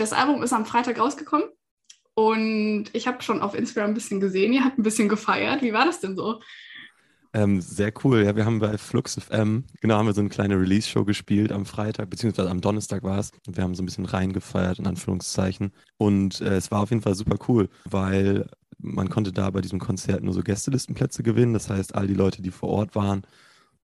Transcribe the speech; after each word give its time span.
das 0.00 0.12
Album 0.12 0.42
ist 0.42 0.52
am 0.52 0.66
Freitag 0.66 0.98
rausgekommen 0.98 1.48
und 2.14 2.86
ich 2.92 3.06
habe 3.06 3.22
schon 3.22 3.40
auf 3.40 3.54
Instagram 3.54 3.90
ein 3.90 3.94
bisschen 3.94 4.20
gesehen, 4.20 4.52
ihr 4.52 4.64
habt 4.64 4.78
ein 4.78 4.82
bisschen 4.82 5.08
gefeiert. 5.08 5.62
Wie 5.62 5.72
war 5.72 5.84
das 5.84 6.00
denn 6.00 6.16
so? 6.16 6.40
Ähm, 7.34 7.60
sehr 7.60 7.92
cool. 8.04 8.24
Ja, 8.24 8.34
wir 8.36 8.46
haben 8.46 8.58
bei 8.58 8.78
Flux 8.78 9.14
FM, 9.14 9.64
genau, 9.80 9.96
haben 9.96 10.06
wir 10.06 10.14
so 10.14 10.20
eine 10.20 10.30
kleine 10.30 10.58
Release-Show 10.58 11.04
gespielt 11.04 11.52
am 11.52 11.66
Freitag, 11.66 12.08
beziehungsweise 12.08 12.50
am 12.50 12.60
Donnerstag 12.60 13.02
war 13.02 13.18
es. 13.18 13.32
Wir 13.46 13.62
haben 13.62 13.74
so 13.74 13.82
ein 13.82 13.86
bisschen 13.86 14.06
reingefeiert, 14.06 14.78
in 14.78 14.86
Anführungszeichen. 14.86 15.72
Und 15.98 16.40
äh, 16.40 16.56
es 16.56 16.70
war 16.70 16.80
auf 16.80 16.90
jeden 16.90 17.02
Fall 17.02 17.14
super 17.14 17.36
cool, 17.48 17.68
weil 17.84 18.48
man 18.78 19.10
konnte 19.10 19.32
da 19.32 19.50
bei 19.50 19.60
diesem 19.60 19.78
Konzert 19.78 20.22
nur 20.22 20.32
so 20.32 20.42
Gästelistenplätze 20.42 21.22
gewinnen. 21.22 21.52
Das 21.52 21.68
heißt, 21.68 21.94
all 21.94 22.06
die 22.06 22.14
Leute, 22.14 22.40
die 22.40 22.50
vor 22.50 22.70
Ort 22.70 22.94
waren, 22.94 23.22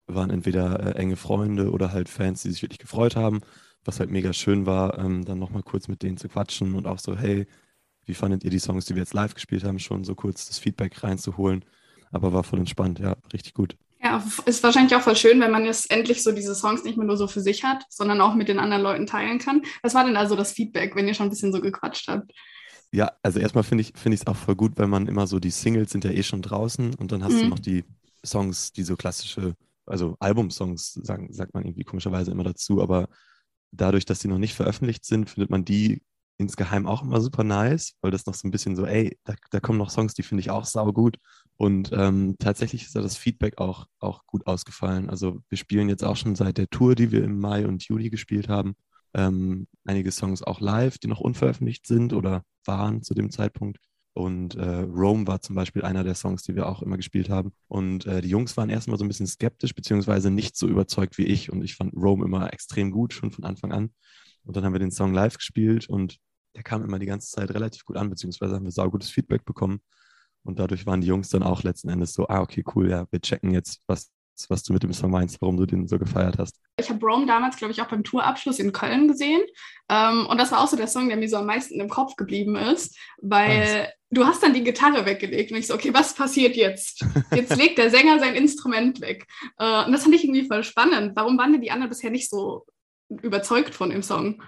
waren 0.06 0.30
entweder 0.30 0.94
äh, 0.94 0.98
enge 0.98 1.16
Freunde 1.16 1.70
oder 1.70 1.92
halt 1.92 2.08
Fans, 2.08 2.42
die 2.42 2.50
sich 2.50 2.62
wirklich 2.62 2.78
gefreut 2.78 3.16
haben. 3.16 3.40
Was 3.84 4.00
halt 4.00 4.10
mega 4.10 4.32
schön 4.32 4.66
war, 4.66 4.98
ähm, 4.98 5.24
dann 5.24 5.38
nochmal 5.38 5.62
kurz 5.62 5.88
mit 5.88 6.02
denen 6.02 6.16
zu 6.16 6.28
quatschen 6.28 6.74
und 6.74 6.86
auch 6.86 6.98
so, 6.98 7.16
hey, 7.16 7.46
wie 8.04 8.14
fandet 8.14 8.44
ihr 8.44 8.50
die 8.50 8.58
Songs, 8.58 8.86
die 8.86 8.94
wir 8.94 9.02
jetzt 9.02 9.14
live 9.14 9.34
gespielt 9.34 9.64
haben, 9.64 9.78
schon 9.78 10.04
so 10.04 10.14
kurz 10.14 10.46
das 10.46 10.58
Feedback 10.58 11.02
reinzuholen. 11.02 11.64
Aber 12.10 12.32
war 12.32 12.44
voll 12.44 12.58
entspannt, 12.58 12.98
ja, 12.98 13.16
richtig 13.32 13.54
gut. 13.54 13.76
Ja, 14.02 14.22
ist 14.46 14.62
wahrscheinlich 14.64 14.94
auch 14.96 15.02
voll 15.02 15.14
schön, 15.14 15.40
wenn 15.40 15.52
man 15.52 15.64
jetzt 15.64 15.90
endlich 15.90 16.22
so 16.22 16.32
diese 16.32 16.56
Songs 16.56 16.82
nicht 16.82 16.98
mehr 16.98 17.06
nur 17.06 17.16
so 17.16 17.28
für 17.28 17.40
sich 17.40 17.62
hat, 17.62 17.84
sondern 17.88 18.20
auch 18.20 18.34
mit 18.34 18.48
den 18.48 18.58
anderen 18.58 18.82
Leuten 18.82 19.06
teilen 19.06 19.38
kann. 19.38 19.62
Was 19.82 19.94
war 19.94 20.04
denn 20.04 20.16
also 20.16 20.34
das 20.34 20.52
Feedback, 20.52 20.96
wenn 20.96 21.06
ihr 21.06 21.14
schon 21.14 21.26
ein 21.26 21.30
bisschen 21.30 21.52
so 21.52 21.60
gequatscht 21.60 22.08
habt? 22.08 22.32
Ja, 22.90 23.12
also 23.22 23.38
erstmal 23.38 23.64
finde 23.64 23.82
ich 23.82 23.92
es 23.94 24.00
find 24.00 24.26
auch 24.26 24.36
voll 24.36 24.56
gut, 24.56 24.72
weil 24.76 24.88
man 24.88 25.06
immer 25.06 25.26
so, 25.26 25.38
die 25.38 25.50
Singles 25.50 25.92
sind 25.92 26.04
ja 26.04 26.10
eh 26.10 26.24
schon 26.24 26.42
draußen 26.42 26.94
und 26.94 27.12
dann 27.12 27.22
hast 27.22 27.34
mhm. 27.34 27.38
du 27.38 27.48
noch 27.48 27.58
die 27.60 27.84
Songs, 28.24 28.72
die 28.72 28.82
so 28.82 28.96
klassische, 28.96 29.54
also 29.86 30.16
Albumsongs, 30.18 30.94
sagen, 30.94 31.32
sagt 31.32 31.54
man 31.54 31.64
irgendwie 31.64 31.84
komischerweise 31.84 32.32
immer 32.32 32.44
dazu, 32.44 32.82
aber 32.82 33.08
dadurch, 33.72 34.04
dass 34.04 34.20
die 34.20 34.28
noch 34.28 34.38
nicht 34.38 34.54
veröffentlicht 34.54 35.04
sind, 35.04 35.30
findet 35.30 35.50
man 35.50 35.64
die 35.64 36.02
insgeheim 36.38 36.86
auch 36.86 37.02
immer 37.02 37.20
super 37.20 37.44
nice, 37.44 37.94
weil 38.00 38.10
das 38.10 38.26
noch 38.26 38.34
so 38.34 38.46
ein 38.46 38.50
bisschen 38.50 38.76
so, 38.76 38.84
ey, 38.86 39.18
da, 39.24 39.34
da 39.50 39.60
kommen 39.60 39.78
noch 39.78 39.90
Songs, 39.90 40.14
die 40.14 40.22
finde 40.22 40.40
ich 40.40 40.50
auch 40.50 40.64
saugut. 40.64 41.18
Und 41.56 41.90
ähm, 41.92 42.36
tatsächlich 42.38 42.84
ist 42.84 42.96
da 42.96 43.00
das 43.00 43.16
Feedback 43.16 43.58
auch, 43.58 43.86
auch 44.00 44.26
gut 44.26 44.46
ausgefallen. 44.46 45.10
Also 45.10 45.40
wir 45.48 45.58
spielen 45.58 45.88
jetzt 45.88 46.04
auch 46.04 46.16
schon 46.16 46.34
seit 46.34 46.58
der 46.58 46.68
Tour, 46.68 46.94
die 46.94 47.12
wir 47.12 47.24
im 47.24 47.38
Mai 47.38 47.66
und 47.66 47.84
Juli 47.84 48.10
gespielt 48.10 48.48
haben, 48.48 48.74
ähm, 49.14 49.66
einige 49.84 50.10
Songs 50.10 50.42
auch 50.42 50.60
live, 50.60 50.98
die 50.98 51.08
noch 51.08 51.20
unveröffentlicht 51.20 51.86
sind 51.86 52.12
oder 52.12 52.44
waren 52.64 53.02
zu 53.02 53.14
dem 53.14 53.30
Zeitpunkt. 53.30 53.78
Und 54.14 54.56
äh, 54.56 54.80
Rome 54.80 55.26
war 55.26 55.40
zum 55.40 55.56
Beispiel 55.56 55.82
einer 55.82 56.04
der 56.04 56.14
Songs, 56.14 56.42
die 56.42 56.54
wir 56.54 56.68
auch 56.68 56.82
immer 56.82 56.96
gespielt 56.96 57.30
haben. 57.30 57.52
Und 57.68 58.06
äh, 58.06 58.20
die 58.20 58.28
Jungs 58.28 58.56
waren 58.56 58.68
erstmal 58.68 58.98
so 58.98 59.04
ein 59.04 59.08
bisschen 59.08 59.26
skeptisch, 59.26 59.74
beziehungsweise 59.74 60.30
nicht 60.30 60.56
so 60.56 60.68
überzeugt 60.68 61.16
wie 61.16 61.24
ich. 61.24 61.50
Und 61.50 61.62
ich 61.64 61.76
fand 61.76 61.94
Rome 61.94 62.24
immer 62.24 62.52
extrem 62.52 62.90
gut, 62.90 63.14
schon 63.14 63.30
von 63.30 63.44
Anfang 63.44 63.72
an. 63.72 63.90
Und 64.44 64.56
dann 64.56 64.64
haben 64.64 64.74
wir 64.74 64.80
den 64.80 64.90
Song 64.90 65.14
live 65.14 65.36
gespielt 65.38 65.88
und 65.88 66.18
der 66.54 66.62
kam 66.62 66.84
immer 66.84 66.98
die 66.98 67.06
ganze 67.06 67.30
Zeit 67.30 67.50
relativ 67.52 67.84
gut 67.84 67.96
an, 67.96 68.10
beziehungsweise 68.10 68.54
haben 68.54 68.64
wir 68.64 68.72
saugutes 68.72 69.10
Feedback 69.10 69.44
bekommen. 69.44 69.80
Und 70.44 70.58
dadurch 70.58 70.86
waren 70.86 71.00
die 71.00 71.06
Jungs 71.06 71.28
dann 71.28 71.42
auch 71.42 71.62
letzten 71.62 71.88
Endes 71.88 72.12
so, 72.12 72.26
ah, 72.28 72.40
okay, 72.40 72.64
cool, 72.74 72.90
ja, 72.90 73.06
wir 73.10 73.20
checken 73.20 73.52
jetzt, 73.52 73.80
was, 73.86 74.10
was 74.48 74.62
du 74.62 74.72
mit 74.72 74.82
dem 74.82 74.92
Song 74.92 75.10
meinst, 75.10 75.40
warum 75.40 75.56
du 75.56 75.66
den 75.66 75.86
so 75.86 75.98
gefeiert 75.98 76.38
hast. 76.38 76.56
Ich 76.76 76.88
habe 76.88 77.04
Rome 77.04 77.26
damals, 77.26 77.56
glaube 77.56 77.72
ich, 77.72 77.82
auch 77.82 77.88
beim 77.88 78.04
Tourabschluss 78.04 78.58
in 78.58 78.72
Köln 78.72 79.08
gesehen. 79.08 79.42
Ähm, 79.88 80.26
und 80.26 80.38
das 80.38 80.52
war 80.52 80.60
auch 80.60 80.68
so 80.68 80.76
der 80.76 80.86
Song, 80.86 81.08
der 81.08 81.16
mir 81.16 81.28
so 81.28 81.36
am 81.36 81.46
meisten 81.46 81.80
im 81.80 81.88
Kopf 81.88 82.16
geblieben 82.16 82.56
ist, 82.56 82.96
weil 83.20 83.82
was? 83.82 83.88
du 84.10 84.24
hast 84.24 84.42
dann 84.42 84.54
die 84.54 84.64
Gitarre 84.64 85.06
weggelegt 85.06 85.50
und 85.50 85.58
ich 85.58 85.66
so, 85.66 85.74
okay, 85.74 85.92
was 85.92 86.14
passiert 86.14 86.56
jetzt? 86.56 87.04
Jetzt 87.34 87.56
legt 87.56 87.78
der 87.78 87.90
Sänger 87.90 88.18
sein 88.18 88.34
Instrument 88.34 89.00
weg. 89.00 89.26
Äh, 89.58 89.84
und 89.84 89.92
das 89.92 90.02
fand 90.02 90.14
ich 90.14 90.24
irgendwie 90.24 90.46
voll 90.46 90.64
spannend. 90.64 91.12
Warum 91.14 91.38
waren 91.38 91.52
denn 91.52 91.62
die 91.62 91.70
anderen 91.70 91.90
bisher 91.90 92.10
nicht 92.10 92.30
so 92.30 92.64
überzeugt 93.08 93.74
von 93.74 93.90
dem 93.90 94.02
Song? 94.02 94.42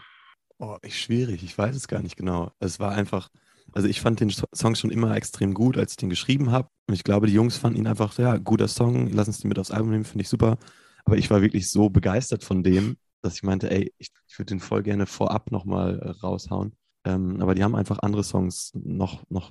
Oh, 0.59 0.79
ich, 0.83 0.99
schwierig, 0.99 1.43
ich 1.43 1.57
weiß 1.57 1.75
es 1.75 1.89
gar 1.89 2.01
nicht 2.01 2.17
genau. 2.17 2.53
Es 2.59 2.79
war 2.81 2.93
einfach, 2.93 3.29
also 3.75 3.89
ich 3.89 4.01
fand 4.01 4.21
den 4.21 4.31
Song 4.31 4.75
schon 4.75 4.91
immer 4.91 5.17
extrem 5.17 5.53
gut, 5.53 5.77
als 5.77 5.93
ich 5.93 5.97
den 5.97 6.09
geschrieben 6.09 6.51
habe. 6.51 6.69
Und 6.87 6.95
ich 6.95 7.05
glaube, 7.05 7.27
die 7.27 7.33
Jungs 7.35 7.57
fanden 7.57 7.79
ihn 7.79 7.87
einfach, 7.87 8.17
ja, 8.19 8.37
guter 8.37 8.69
Song, 8.69 9.11
lass 9.11 9.27
uns 9.27 9.41
den 9.41 9.49
mit 9.49 9.59
aufs 9.59 9.71
Album 9.71 9.91
nehmen, 9.91 10.05
finde 10.05 10.23
ich 10.23 10.29
super. 10.29 10.59
Aber 11.05 11.17
ich 11.17 11.31
war 11.31 11.43
wirklich 11.43 11.71
so 11.71 11.91
begeistert 11.91 12.45
von 12.45 12.63
dem, 12.63 12.97
dass 13.21 13.35
ich 13.35 13.43
meinte, 13.43 13.71
ey, 13.71 13.93
ich, 13.99 14.09
ich 14.29 14.39
würde 14.39 14.51
den 14.55 14.61
voll 14.61 14.83
gerne 14.83 15.07
vorab 15.07 15.51
nochmal 15.51 15.99
äh, 15.99 16.11
raushauen. 16.11 16.77
Ähm, 17.05 17.41
aber 17.41 17.55
die 17.55 17.65
haben 17.65 17.75
einfach 17.75 17.99
andere 18.01 18.25
Songs 18.25 18.71
noch, 18.75 19.25
noch 19.29 19.51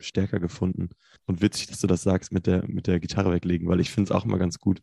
stärker 0.00 0.40
gefunden. 0.40 0.90
Und 1.26 1.42
witzig, 1.42 1.66
dass 1.66 1.80
du 1.80 1.86
das 1.86 2.02
sagst 2.02 2.32
mit 2.32 2.46
der, 2.46 2.66
mit 2.68 2.86
der 2.86 3.00
Gitarre 3.00 3.32
weglegen, 3.32 3.68
weil 3.68 3.80
ich 3.80 3.90
finde 3.90 4.08
es 4.08 4.16
auch 4.16 4.24
immer 4.24 4.38
ganz 4.38 4.58
gut, 4.58 4.82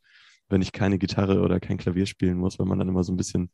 wenn 0.50 0.62
ich 0.62 0.72
keine 0.74 0.98
Gitarre 0.98 1.42
oder 1.42 1.60
kein 1.60 1.78
Klavier 1.78 2.06
spielen 2.06 2.38
muss, 2.38 2.60
weil 2.60 2.68
man 2.68 2.80
dann 2.80 2.90
immer 2.90 3.04
so 3.04 3.14
ein 3.14 3.18
bisschen 3.18 3.50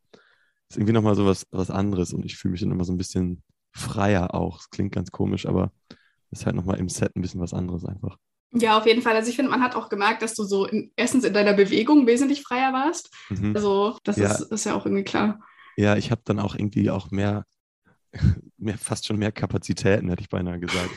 ist 0.70 0.78
irgendwie 0.78 0.94
nochmal 0.94 1.16
so 1.16 1.26
was, 1.26 1.46
was 1.52 1.72
anderes 1.72 2.14
und 2.14 2.26
ich 2.26 2.38
fühle 2.38 2.54
mich 2.54 2.62
dann 2.62 2.72
immer 2.72 2.84
so 2.84 2.92
ein 2.92 2.98
bisschen 2.98 3.44
freier 3.78 4.34
auch. 4.34 4.58
Das 4.58 4.70
klingt 4.70 4.94
ganz 4.94 5.12
komisch, 5.12 5.46
aber 5.46 5.72
ist 6.32 6.46
halt 6.46 6.56
nochmal 6.56 6.80
im 6.80 6.90
Set 6.90 7.16
ein 7.16 7.22
bisschen 7.22 7.42
was 7.42 7.54
anderes 7.54 7.86
einfach. 7.86 8.18
Ja, 8.54 8.78
auf 8.78 8.86
jeden 8.86 9.02
Fall. 9.02 9.16
Also 9.16 9.30
ich 9.30 9.36
finde, 9.36 9.52
man 9.52 9.62
hat 9.62 9.76
auch 9.76 9.90
gemerkt, 9.90 10.22
dass 10.22 10.34
du 10.34 10.44
so 10.44 10.66
in, 10.66 10.92
erstens 10.96 11.24
in 11.24 11.34
deiner 11.34 11.54
Bewegung 11.54 12.08
wesentlich 12.08 12.44
freier 12.44 12.74
warst. 12.74 13.14
Mhm. 13.30 13.56
Also 13.56 13.98
das 14.04 14.18
ja. 14.18 14.32
Ist, 14.32 14.52
ist 14.52 14.66
ja 14.66 14.76
auch 14.76 14.86
irgendwie 14.86 15.04
klar. 15.04 15.40
Ja, 15.76 15.96
ich 15.96 16.12
habe 16.12 16.22
dann 16.26 16.40
auch 16.40 16.56
irgendwie 16.56 16.90
auch 16.90 17.12
mehr, 17.12 17.46
mehr, 18.58 18.78
fast 18.78 19.06
schon 19.06 19.18
mehr 19.18 19.32
Kapazitäten, 19.32 20.10
hätte 20.10 20.22
ich 20.22 20.30
beinahe 20.30 20.60
gesagt. 20.60 20.92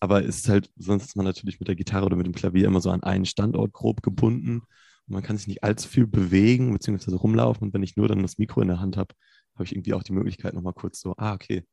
Aber 0.00 0.24
es 0.24 0.38
ist 0.38 0.48
halt, 0.48 0.70
sonst 0.76 1.06
ist 1.06 1.16
man 1.16 1.26
natürlich 1.26 1.58
mit 1.58 1.68
der 1.68 1.74
Gitarre 1.74 2.06
oder 2.06 2.16
mit 2.16 2.26
dem 2.26 2.34
Klavier 2.34 2.66
immer 2.66 2.80
so 2.80 2.90
an 2.90 3.02
einen 3.02 3.26
Standort 3.26 3.72
grob 3.72 4.02
gebunden 4.02 4.62
man 5.08 5.22
kann 5.22 5.36
sich 5.36 5.48
nicht 5.48 5.64
allzu 5.64 5.88
viel 5.88 6.06
bewegen 6.06 6.72
bzw. 6.72 7.14
rumlaufen. 7.14 7.64
Und 7.64 7.74
wenn 7.74 7.82
ich 7.82 7.96
nur 7.96 8.08
dann 8.08 8.22
das 8.22 8.38
Mikro 8.38 8.60
in 8.60 8.68
der 8.68 8.80
Hand 8.80 8.96
habe, 8.96 9.14
habe 9.54 9.64
ich 9.64 9.72
irgendwie 9.72 9.94
auch 9.94 10.02
die 10.02 10.12
Möglichkeit, 10.12 10.54
nochmal 10.54 10.74
kurz 10.74 11.00
so, 11.00 11.14
ah, 11.16 11.34
okay, 11.34 11.64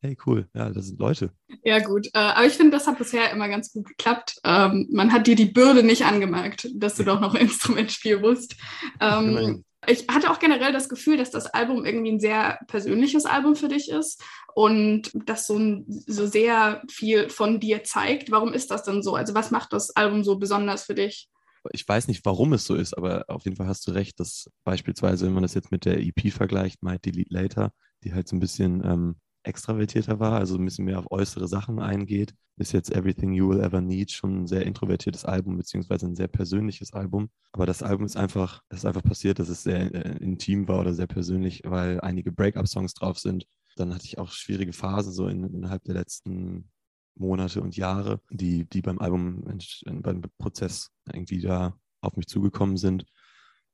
hey, 0.00 0.16
cool, 0.26 0.48
ja, 0.54 0.70
das 0.70 0.86
sind 0.86 1.00
Leute. 1.00 1.30
Ja, 1.64 1.78
gut. 1.80 2.06
Äh, 2.14 2.18
aber 2.18 2.46
ich 2.46 2.54
finde, 2.54 2.72
das 2.72 2.86
hat 2.86 2.98
bisher 2.98 3.30
immer 3.30 3.48
ganz 3.48 3.72
gut 3.72 3.86
geklappt. 3.86 4.36
Ähm, 4.44 4.88
man 4.90 5.12
hat 5.12 5.26
dir 5.26 5.36
die 5.36 5.46
Bürde 5.46 5.82
nicht 5.82 6.04
angemerkt, 6.04 6.68
dass 6.74 6.96
du 6.96 7.04
doch 7.04 7.20
noch 7.20 7.34
ein 7.34 7.40
Instrument 7.42 7.90
spielen 7.92 8.20
musst. 8.20 8.56
Ähm, 9.00 9.64
ich 9.88 10.06
hatte 10.08 10.30
auch 10.30 10.38
generell 10.38 10.72
das 10.72 10.88
Gefühl, 10.88 11.16
dass 11.16 11.30
das 11.30 11.46
Album 11.46 11.84
irgendwie 11.84 12.12
ein 12.12 12.20
sehr 12.20 12.58
persönliches 12.66 13.24
Album 13.24 13.54
für 13.54 13.68
dich 13.68 13.90
ist 13.90 14.22
und 14.54 15.10
das 15.26 15.46
so, 15.46 15.84
so 15.86 16.26
sehr 16.26 16.82
viel 16.90 17.28
von 17.28 17.60
dir 17.60 17.84
zeigt. 17.84 18.30
Warum 18.30 18.52
ist 18.52 18.70
das 18.70 18.82
denn 18.82 19.02
so? 19.02 19.14
Also 19.14 19.34
was 19.34 19.50
macht 19.50 19.72
das 19.72 19.94
Album 19.94 20.24
so 20.24 20.38
besonders 20.38 20.84
für 20.84 20.94
dich? 20.94 21.28
ich 21.72 21.86
weiß 21.86 22.06
nicht, 22.08 22.24
warum 22.24 22.52
es 22.52 22.64
so 22.64 22.74
ist, 22.74 22.96
aber 22.96 23.24
auf 23.28 23.44
jeden 23.44 23.56
Fall 23.56 23.66
hast 23.66 23.86
du 23.86 23.90
recht, 23.90 24.20
dass 24.20 24.50
beispielsweise, 24.64 25.26
wenn 25.26 25.34
man 25.34 25.42
das 25.42 25.54
jetzt 25.54 25.72
mit 25.72 25.84
der 25.84 26.00
EP 26.00 26.32
vergleicht, 26.32 26.82
Might 26.82 27.04
Delete 27.04 27.32
Later, 27.32 27.72
die 28.04 28.14
halt 28.14 28.28
so 28.28 28.36
ein 28.36 28.40
bisschen 28.40 28.84
ähm, 28.84 29.16
extravertierter 29.46 30.20
war, 30.20 30.38
also 30.38 30.56
ein 30.56 30.64
bisschen 30.64 30.84
mehr 30.84 30.98
auf 30.98 31.10
äußere 31.10 31.48
Sachen 31.48 31.78
eingeht, 31.78 32.34
ist 32.56 32.72
jetzt 32.72 32.90
Everything 32.90 33.32
You 33.32 33.50
Will 33.50 33.60
Ever 33.60 33.80
Need 33.80 34.10
schon 34.10 34.42
ein 34.42 34.46
sehr 34.46 34.66
introvertiertes 34.66 35.24
Album, 35.24 35.56
beziehungsweise 35.56 36.06
ein 36.06 36.16
sehr 36.16 36.28
persönliches 36.28 36.92
Album. 36.92 37.30
Aber 37.52 37.66
das 37.66 37.82
Album 37.82 38.06
ist 38.06 38.16
einfach, 38.16 38.62
es 38.68 38.78
ist 38.78 38.84
einfach 38.86 39.02
passiert, 39.02 39.38
dass 39.38 39.48
es 39.48 39.62
sehr 39.62 39.94
äh, 39.94 40.16
intim 40.18 40.68
war 40.68 40.80
oder 40.80 40.94
sehr 40.94 41.06
persönlich, 41.06 41.62
weil 41.64 42.00
einige 42.00 42.32
Breakup-Songs 42.32 42.94
drauf 42.94 43.18
sind. 43.18 43.46
Dann 43.76 43.94
hatte 43.94 44.06
ich 44.06 44.18
auch 44.18 44.30
schwierige 44.32 44.72
Phasen 44.72 45.12
so 45.12 45.28
in, 45.28 45.44
innerhalb 45.44 45.84
der 45.84 45.94
letzten 45.94 46.70
Monate 47.14 47.60
und 47.60 47.76
Jahre, 47.76 48.20
die, 48.30 48.68
die 48.68 48.82
beim 48.82 48.98
Album, 48.98 49.44
beim 49.86 50.22
Prozess 50.38 50.90
irgendwie 51.12 51.40
da 51.40 51.78
auf 52.00 52.16
mich 52.16 52.26
zugekommen 52.26 52.76
sind. 52.76 53.04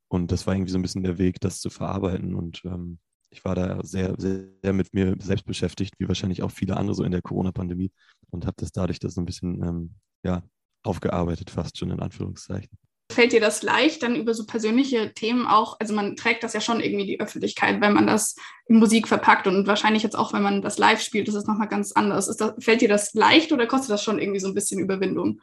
Und 0.09 0.31
das 0.31 0.47
war 0.47 0.55
irgendwie 0.55 0.73
so 0.73 0.79
ein 0.79 0.83
bisschen 0.83 1.03
der 1.03 1.19
Weg, 1.19 1.41
das 1.41 1.61
zu 1.61 1.71
verarbeiten. 1.71 2.35
Und 2.35 2.63
ähm, 2.65 2.99
ich 3.33 3.45
war 3.45 3.55
da 3.55 3.83
sehr, 3.83 4.15
sehr, 4.19 4.45
sehr, 4.63 4.73
mit 4.73 4.93
mir 4.93 5.17
selbst 5.19 5.47
beschäftigt, 5.47 5.95
wie 5.99 6.07
wahrscheinlich 6.07 6.43
auch 6.43 6.51
viele 6.51 6.77
andere 6.77 6.95
so 6.95 7.03
in 7.03 7.13
der 7.13 7.23
Corona-Pandemie. 7.23 7.91
Und 8.31 8.47
habe 8.47 8.57
das 8.59 8.73
dadurch 8.73 8.99
das 8.99 9.15
so 9.15 9.21
ein 9.21 9.25
bisschen 9.27 9.63
ähm, 9.63 9.95
ja, 10.23 10.43
aufgearbeitet, 10.83 11.51
fast 11.51 11.79
schon 11.79 11.91
in 11.91 12.01
Anführungszeichen. 12.01 12.71
Fällt 13.11 13.33
dir 13.33 13.41
das 13.41 13.63
leicht, 13.63 14.03
dann 14.03 14.17
über 14.17 14.33
so 14.33 14.47
persönliche 14.47 15.13
Themen 15.13 15.47
auch, 15.47 15.77
also 15.81 15.93
man 15.93 16.17
trägt 16.17 16.45
das 16.45 16.55
ja 16.55 16.63
schon 16.63 16.81
irgendwie 16.81 17.05
die 17.05 17.21
Öffentlichkeit, 17.21 17.81
wenn 17.83 17.93
man 17.93 18.07
das 18.07 18.37
in 18.67 18.79
Musik 18.79 19.07
verpackt 19.07 19.47
und 19.47 19.67
wahrscheinlich 19.67 20.03
jetzt 20.03 20.17
auch, 20.17 20.33
wenn 20.33 20.43
man 20.43 20.63
das 20.63 20.79
live 20.79 21.01
spielt, 21.03 21.29
ist 21.29 21.47
nochmal 21.47 21.69
ganz 21.69 21.93
anders. 21.93 22.35
Das, 22.35 22.55
fällt 22.59 22.81
dir 22.81 22.89
das 22.89 23.13
leicht 23.13 23.53
oder 23.53 23.67
kostet 23.67 23.91
das 23.91 24.03
schon 24.03 24.19
irgendwie 24.19 24.41
so 24.41 24.49
ein 24.49 24.55
bisschen 24.55 24.81
Überwindung? 24.81 25.41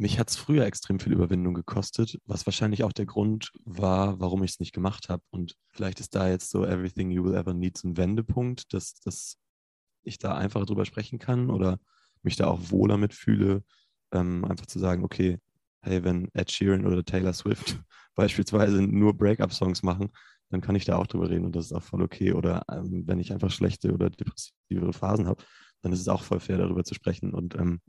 Mich 0.00 0.18
hat 0.18 0.30
es 0.30 0.36
früher 0.36 0.64
extrem 0.64 0.98
viel 0.98 1.12
Überwindung 1.12 1.52
gekostet, 1.52 2.18
was 2.24 2.46
wahrscheinlich 2.46 2.84
auch 2.84 2.92
der 2.94 3.04
Grund 3.04 3.52
war, 3.66 4.18
warum 4.18 4.42
ich 4.42 4.52
es 4.52 4.58
nicht 4.58 4.72
gemacht 4.72 5.10
habe. 5.10 5.22
Und 5.28 5.56
vielleicht 5.68 6.00
ist 6.00 6.14
da 6.14 6.26
jetzt 6.26 6.48
so 6.48 6.64
Everything 6.64 7.10
You 7.10 7.22
Will 7.22 7.34
Ever 7.34 7.52
Need 7.52 7.84
ein 7.84 7.98
Wendepunkt, 7.98 8.72
dass, 8.72 8.94
dass 9.00 9.36
ich 10.02 10.16
da 10.16 10.34
einfach 10.34 10.64
drüber 10.64 10.86
sprechen 10.86 11.18
kann 11.18 11.50
oder 11.50 11.78
mich 12.22 12.36
da 12.36 12.46
auch 12.46 12.70
wohler 12.70 12.96
mitfühle, 12.96 13.62
ähm, 14.10 14.46
einfach 14.46 14.64
zu 14.64 14.78
sagen, 14.78 15.04
okay, 15.04 15.38
hey, 15.82 16.02
wenn 16.02 16.30
Ed 16.32 16.50
Sheeran 16.50 16.86
oder 16.86 17.04
Taylor 17.04 17.34
Swift 17.34 17.78
beispielsweise 18.14 18.80
nur 18.80 19.12
Breakup-Songs 19.12 19.82
machen, 19.82 20.12
dann 20.48 20.62
kann 20.62 20.76
ich 20.76 20.86
da 20.86 20.96
auch 20.96 21.08
drüber 21.08 21.28
reden 21.28 21.44
und 21.44 21.54
das 21.54 21.66
ist 21.66 21.72
auch 21.74 21.82
voll 21.82 22.00
okay. 22.00 22.32
Oder 22.32 22.62
ähm, 22.72 23.02
wenn 23.06 23.20
ich 23.20 23.34
einfach 23.34 23.50
schlechte 23.50 23.92
oder 23.92 24.08
depressivere 24.08 24.94
Phasen 24.94 25.26
habe, 25.26 25.44
dann 25.82 25.92
ist 25.92 26.00
es 26.00 26.08
auch 26.08 26.22
voll 26.22 26.40
fair, 26.40 26.56
darüber 26.56 26.84
zu 26.84 26.94
sprechen. 26.94 27.34
Und 27.34 27.54
ähm, 27.56 27.82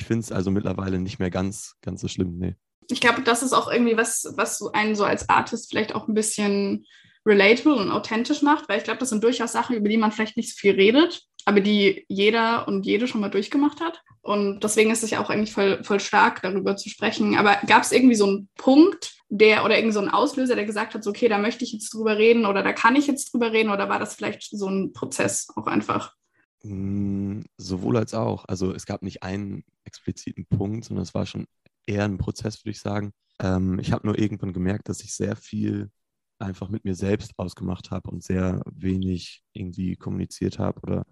ich 0.00 0.06
finde 0.06 0.20
es 0.20 0.32
also 0.32 0.50
mittlerweile 0.50 0.98
nicht 0.98 1.18
mehr 1.18 1.30
ganz, 1.30 1.74
ganz 1.82 2.00
so 2.00 2.08
schlimm, 2.08 2.38
nee. 2.38 2.56
Ich 2.90 3.00
glaube, 3.00 3.22
das 3.22 3.42
ist 3.42 3.52
auch 3.52 3.70
irgendwie 3.70 3.96
was, 3.96 4.32
was 4.36 4.62
einen 4.72 4.94
so 4.94 5.04
als 5.04 5.28
Artist 5.28 5.68
vielleicht 5.68 5.94
auch 5.94 6.08
ein 6.08 6.14
bisschen 6.14 6.86
relatable 7.26 7.74
und 7.74 7.90
authentisch 7.90 8.40
macht, 8.40 8.68
weil 8.68 8.78
ich 8.78 8.84
glaube, 8.84 9.00
das 9.00 9.10
sind 9.10 9.22
durchaus 9.22 9.52
Sachen, 9.52 9.76
über 9.76 9.88
die 9.90 9.98
man 9.98 10.12
vielleicht 10.12 10.38
nicht 10.38 10.50
so 10.50 10.58
viel 10.58 10.72
redet 10.72 11.28
aber 11.48 11.62
die 11.62 12.04
jeder 12.08 12.68
und 12.68 12.84
jede 12.84 13.08
schon 13.08 13.22
mal 13.22 13.30
durchgemacht 13.30 13.80
hat. 13.80 14.02
Und 14.20 14.62
deswegen 14.62 14.90
ist 14.90 15.02
es 15.02 15.08
ja 15.08 15.20
auch 15.20 15.30
eigentlich 15.30 15.54
voll, 15.54 15.82
voll 15.82 15.98
stark, 15.98 16.42
darüber 16.42 16.76
zu 16.76 16.90
sprechen. 16.90 17.38
Aber 17.38 17.56
gab 17.66 17.84
es 17.84 17.90
irgendwie 17.90 18.16
so 18.16 18.26
einen 18.26 18.50
Punkt, 18.58 19.14
der 19.30 19.64
oder 19.64 19.78
irgendwie 19.78 19.94
so 19.94 20.00
einen 20.00 20.10
Auslöser, 20.10 20.56
der 20.56 20.66
gesagt 20.66 20.92
hat, 20.92 21.02
so, 21.02 21.08
okay, 21.08 21.26
da 21.26 21.38
möchte 21.38 21.64
ich 21.64 21.72
jetzt 21.72 21.94
drüber 21.94 22.18
reden 22.18 22.44
oder 22.44 22.62
da 22.62 22.74
kann 22.74 22.96
ich 22.96 23.06
jetzt 23.06 23.32
drüber 23.32 23.50
reden 23.50 23.70
oder 23.70 23.88
war 23.88 23.98
das 23.98 24.14
vielleicht 24.14 24.42
so 24.42 24.68
ein 24.68 24.92
Prozess 24.92 25.48
auch 25.56 25.66
einfach? 25.66 26.14
Mm, 26.62 27.42
sowohl 27.56 27.96
als 27.96 28.14
auch. 28.14 28.44
Also 28.46 28.74
es 28.74 28.86
gab 28.86 29.02
nicht 29.02 29.22
einen 29.22 29.64
expliziten 29.84 30.46
Punkt, 30.46 30.84
sondern 30.84 31.02
es 31.02 31.14
war 31.14 31.26
schon 31.26 31.46
eher 31.86 32.04
ein 32.04 32.18
Prozess, 32.18 32.64
würde 32.64 32.72
ich 32.72 32.80
sagen. 32.80 33.12
Ähm, 33.40 33.78
ich 33.78 33.92
habe 33.92 34.06
nur 34.06 34.18
irgendwann 34.18 34.52
gemerkt, 34.52 34.88
dass 34.88 35.02
ich 35.02 35.14
sehr 35.14 35.36
viel 35.36 35.90
einfach 36.38 36.68
mit 36.68 36.84
mir 36.84 36.94
selbst 36.94 37.32
ausgemacht 37.38 37.90
habe 37.90 38.10
und 38.10 38.22
sehr 38.22 38.62
wenig 38.70 39.42
irgendwie 39.52 39.96
kommuniziert 39.96 40.58
habe 40.58 40.80
oder 40.82 41.04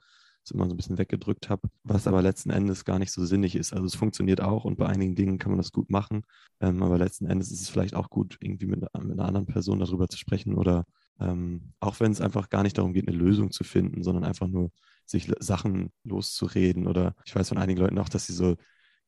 es 0.44 0.52
immer 0.52 0.66
so 0.66 0.74
ein 0.74 0.76
bisschen 0.76 0.98
weggedrückt 0.98 1.48
habe, 1.50 1.68
was 1.82 2.06
aber 2.06 2.22
letzten 2.22 2.50
Endes 2.50 2.84
gar 2.84 2.98
nicht 3.00 3.10
so 3.12 3.24
sinnig 3.24 3.56
ist. 3.56 3.72
Also 3.72 3.86
es 3.86 3.96
funktioniert 3.96 4.40
auch 4.40 4.64
und 4.64 4.76
bei 4.78 4.86
einigen 4.86 5.16
Dingen 5.16 5.38
kann 5.38 5.50
man 5.50 5.58
das 5.58 5.72
gut 5.72 5.90
machen, 5.90 6.22
ähm, 6.60 6.82
aber 6.82 6.98
letzten 6.98 7.26
Endes 7.26 7.50
ist 7.50 7.62
es 7.62 7.68
vielleicht 7.68 7.94
auch 7.96 8.10
gut, 8.10 8.36
irgendwie 8.40 8.66
mit, 8.66 8.80
mit 8.80 9.12
einer 9.12 9.24
anderen 9.24 9.46
Person 9.46 9.80
darüber 9.80 10.08
zu 10.08 10.18
sprechen 10.18 10.54
oder 10.54 10.84
ähm, 11.18 11.72
auch 11.80 11.98
wenn 12.00 12.12
es 12.12 12.20
einfach 12.20 12.48
gar 12.48 12.62
nicht 12.62 12.78
darum 12.78 12.92
geht, 12.92 13.08
eine 13.08 13.16
Lösung 13.16 13.50
zu 13.50 13.64
finden, 13.64 14.02
sondern 14.02 14.24
einfach 14.24 14.46
nur 14.46 14.70
sich 15.06 15.32
Sachen 15.40 15.92
loszureden 16.04 16.86
oder 16.86 17.14
ich 17.24 17.34
weiß 17.34 17.48
von 17.48 17.58
einigen 17.58 17.80
Leuten 17.80 17.98
auch, 17.98 18.08
dass 18.08 18.26
sie 18.26 18.32
so 18.32 18.56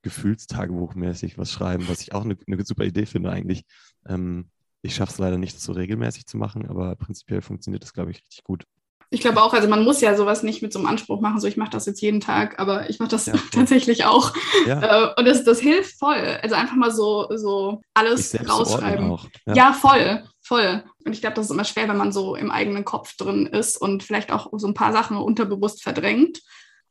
Gefühlstagebuchmäßig 0.02 1.38
was 1.38 1.52
schreiben, 1.52 1.88
was 1.88 2.00
ich 2.00 2.14
auch 2.14 2.24
eine, 2.24 2.36
eine 2.46 2.64
super 2.64 2.84
Idee 2.84 3.06
finde 3.06 3.30
eigentlich. 3.30 3.64
Ähm, 4.06 4.50
ich 4.82 4.94
schaffe 4.94 5.12
es 5.12 5.18
leider 5.18 5.38
nicht, 5.38 5.56
das 5.56 5.64
so 5.64 5.72
regelmäßig 5.72 6.26
zu 6.26 6.36
machen, 6.36 6.66
aber 6.68 6.94
prinzipiell 6.96 7.42
funktioniert 7.42 7.82
das, 7.82 7.92
glaube 7.92 8.12
ich, 8.12 8.18
richtig 8.18 8.44
gut. 8.44 8.64
Ich 9.10 9.20
glaube 9.20 9.42
auch, 9.42 9.54
also 9.54 9.68
man 9.68 9.84
muss 9.84 10.00
ja 10.00 10.14
sowas 10.14 10.42
nicht 10.42 10.60
mit 10.60 10.72
so 10.72 10.78
einem 10.78 10.88
Anspruch 10.88 11.20
machen, 11.20 11.40
so 11.40 11.46
ich 11.46 11.56
mache 11.56 11.70
das 11.70 11.86
jetzt 11.86 12.02
jeden 12.02 12.20
Tag, 12.20 12.58
aber 12.58 12.90
ich 12.90 12.98
mache 12.98 13.10
das 13.10 13.26
ja, 13.26 13.34
tatsächlich 13.52 14.04
auch. 14.04 14.34
Ja. 14.66 15.06
Äh, 15.06 15.14
und 15.18 15.24
das, 15.24 15.44
das 15.44 15.60
hilft 15.60 15.98
voll. 15.98 16.38
Also 16.42 16.54
einfach 16.54 16.76
mal 16.76 16.90
so, 16.90 17.28
so 17.34 17.80
alles 17.94 18.36
rausschreiben. 18.48 19.18
Ja. 19.46 19.54
ja. 19.54 19.72
voll, 19.72 20.24
voll. 20.42 20.84
Und 21.04 21.12
ich 21.14 21.20
glaube, 21.20 21.36
das 21.36 21.46
ist 21.46 21.52
immer 21.52 21.64
schwer, 21.64 21.88
wenn 21.88 21.96
man 21.96 22.12
so 22.12 22.36
im 22.36 22.50
eigenen 22.50 22.84
Kopf 22.84 23.16
drin 23.16 23.46
ist 23.46 23.76
und 23.78 24.02
vielleicht 24.02 24.30
auch 24.30 24.48
so 24.52 24.66
ein 24.66 24.74
paar 24.74 24.92
Sachen 24.92 25.16
unterbewusst 25.16 25.82
verdrängt. 25.82 26.40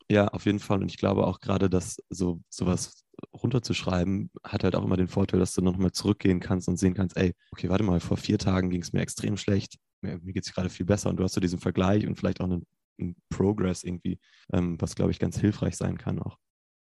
Ja, 0.10 0.28
auf 0.30 0.46
jeden 0.46 0.60
Fall. 0.60 0.82
Und 0.82 0.90
ich 0.90 0.98
glaube 0.98 1.28
auch 1.28 1.40
gerade, 1.40 1.70
dass 1.70 1.98
so 2.10 2.40
sowas 2.50 3.04
runterzuschreiben, 3.34 4.32
hat 4.44 4.64
halt 4.64 4.76
auch 4.76 4.84
immer 4.84 4.98
den 4.98 5.08
Vorteil, 5.08 5.40
dass 5.40 5.54
du 5.54 5.62
nochmal 5.62 5.92
zurückgehen 5.92 6.40
kannst 6.40 6.68
und 6.68 6.78
sehen 6.78 6.94
kannst, 6.94 7.18
ey, 7.18 7.34
okay, 7.52 7.70
warte 7.70 7.84
mal, 7.84 8.00
vor 8.00 8.18
vier 8.18 8.38
Tagen 8.38 8.70
ging 8.70 8.82
es 8.82 8.94
mir 8.94 9.02
extrem 9.02 9.38
schlecht, 9.38 9.78
mir, 10.02 10.20
geht 10.20 10.46
es 10.46 10.54
gerade 10.54 10.70
viel 10.70 10.86
besser 10.86 11.10
und 11.10 11.18
du 11.18 11.24
hast 11.24 11.34
so 11.34 11.42
diesen 11.42 11.60
Vergleich 11.60 12.06
und 12.08 12.16
vielleicht 12.16 12.42
auch 12.42 12.46
einen, 12.46 12.66
einen 13.00 13.16
Progress 13.30 13.84
irgendwie, 13.84 14.20
ähm, 14.54 14.80
was, 14.80 14.96
glaube 14.96 15.12
ich, 15.12 15.20
ganz 15.20 15.40
hilfreich 15.40 15.76
sein 15.76 15.98
kann 15.98 16.20
auch. 16.20 16.38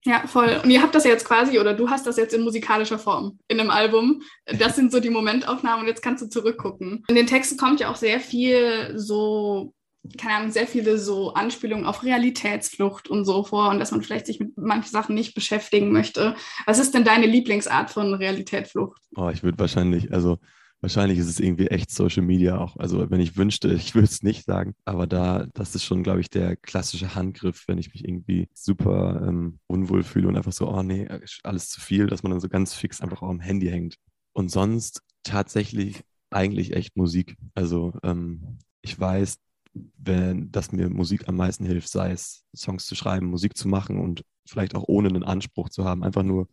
Ja, 0.05 0.26
voll. 0.26 0.61
Und 0.64 0.70
ihr 0.70 0.82
habt 0.82 0.97
das 0.97 1.05
jetzt 1.05 1.25
quasi, 1.25 1.61
oder 1.61 1.75
du 1.75 1.88
hast 1.88 2.06
das 2.09 2.17
jetzt 2.17 2.35
in 2.35 2.43
musikalischer 2.43 2.99
Form 2.99 3.38
in 3.47 3.61
einem 3.61 3.70
Album. 3.70 4.23
Das 4.47 4.75
sind 4.75 4.91
so 4.91 4.99
die 4.99 5.11
Momentaufnahmen 5.11 5.82
und 5.82 5.87
jetzt 5.87 6.03
kannst 6.03 6.25
du 6.25 6.29
zurückgucken. 6.29 7.05
In 7.06 7.14
den 7.14 7.29
Texten 7.29 7.56
kommt 7.56 7.79
ja 7.79 7.88
auch 7.88 7.97
sehr 7.97 8.19
viel 8.19 8.99
so 8.99 9.73
keine 10.19 10.35
Ahnung, 10.35 10.50
sehr 10.50 10.67
viele 10.67 10.99
so 10.99 11.32
Anspielungen 11.35 11.87
auf 11.87 12.03
Realitätsflucht 12.03 13.08
und 13.08 13.25
so 13.25 13.44
vor 13.44 13.70
und 13.70 13.79
dass 13.79 13.93
man 13.93 14.03
vielleicht 14.03 14.26
sich 14.26 14.41
mit 14.41 14.56
manchen 14.56 14.91
Sachen 14.91 15.15
nicht 15.15 15.35
beschäftigen 15.35 15.93
möchte. 15.93 16.35
Was 16.67 16.81
ist 16.81 16.93
denn 16.93 17.05
deine 17.05 17.26
Lieblingsart 17.26 17.91
von 17.91 18.15
Realitätsflucht? 18.15 19.00
Oh, 19.15 19.31
ich 19.32 19.43
würde 19.44 19.58
wahrscheinlich, 19.58 20.12
also 20.12 20.38
wahrscheinlich 20.82 21.19
ist 21.19 21.29
es 21.29 21.40
irgendwie 21.40 21.69
echt 21.69 21.90
Social 21.90 22.23
Media 22.23 22.58
auch. 22.58 22.76
Also 22.76 23.11
wenn 23.11 23.20
ich 23.20 23.37
wünschte, 23.37 23.73
ich 23.73 23.94
würde 23.94 24.05
es 24.05 24.23
nicht 24.23 24.44
sagen, 24.44 24.75
aber 24.84 25.06
da, 25.06 25.46
das 25.55 25.75
ist 25.75 25.84
schon, 25.84 26.02
glaube 26.02 26.20
ich, 26.20 26.29
der 26.29 26.56
klassische 26.56 27.14
Handgriff, 27.14 27.64
wenn 27.69 27.79
ich 27.79 27.94
mich 27.94 28.06
irgendwie 28.06 28.49
super 28.52 29.25
ähm, 29.26 29.58
unwohl 29.69 30.02
fühle 30.02 30.29
und 30.29 30.37
einfach 30.37 30.52
so, 30.52 30.69
oh 30.69 30.82
nee, 30.82 31.08
alles 31.43 31.70
zu 31.70 31.81
viel, 31.81 32.06
dass 32.08 32.23
man 32.23 32.32
dann 32.32 32.40
so 32.40 32.49
ganz 32.49 32.75
fix 32.75 33.00
einfach 33.00 33.23
auch 33.23 33.31
am 33.31 33.40
Handy 33.40 33.69
hängt. 33.69 33.96
Und 34.34 34.50
sonst 34.50 35.02
tatsächlich 35.23 36.02
eigentlich 36.31 36.75
echt 36.75 36.96
Musik. 36.96 37.37
Also 37.55 37.94
ähm, 38.02 38.58
ich 38.82 38.99
weiß, 38.99 39.38
wenn, 39.75 40.50
dass 40.50 40.73
mir 40.73 40.90
Musik 40.90 41.29
am 41.29 41.37
meisten 41.37 41.64
hilft, 41.64 41.88
sei 41.88 42.11
es 42.11 42.44
Songs 42.55 42.87
zu 42.87 42.94
schreiben, 42.94 43.26
Musik 43.26 43.56
zu 43.56 43.69
machen 43.69 43.99
und 43.99 44.25
vielleicht 44.46 44.75
auch 44.75 44.84
ohne 44.87 45.08
einen 45.08 45.23
Anspruch 45.23 45.70
zu 45.70 45.84
haben, 45.84 46.02
einfach 46.02 46.23
nur, 46.23 46.49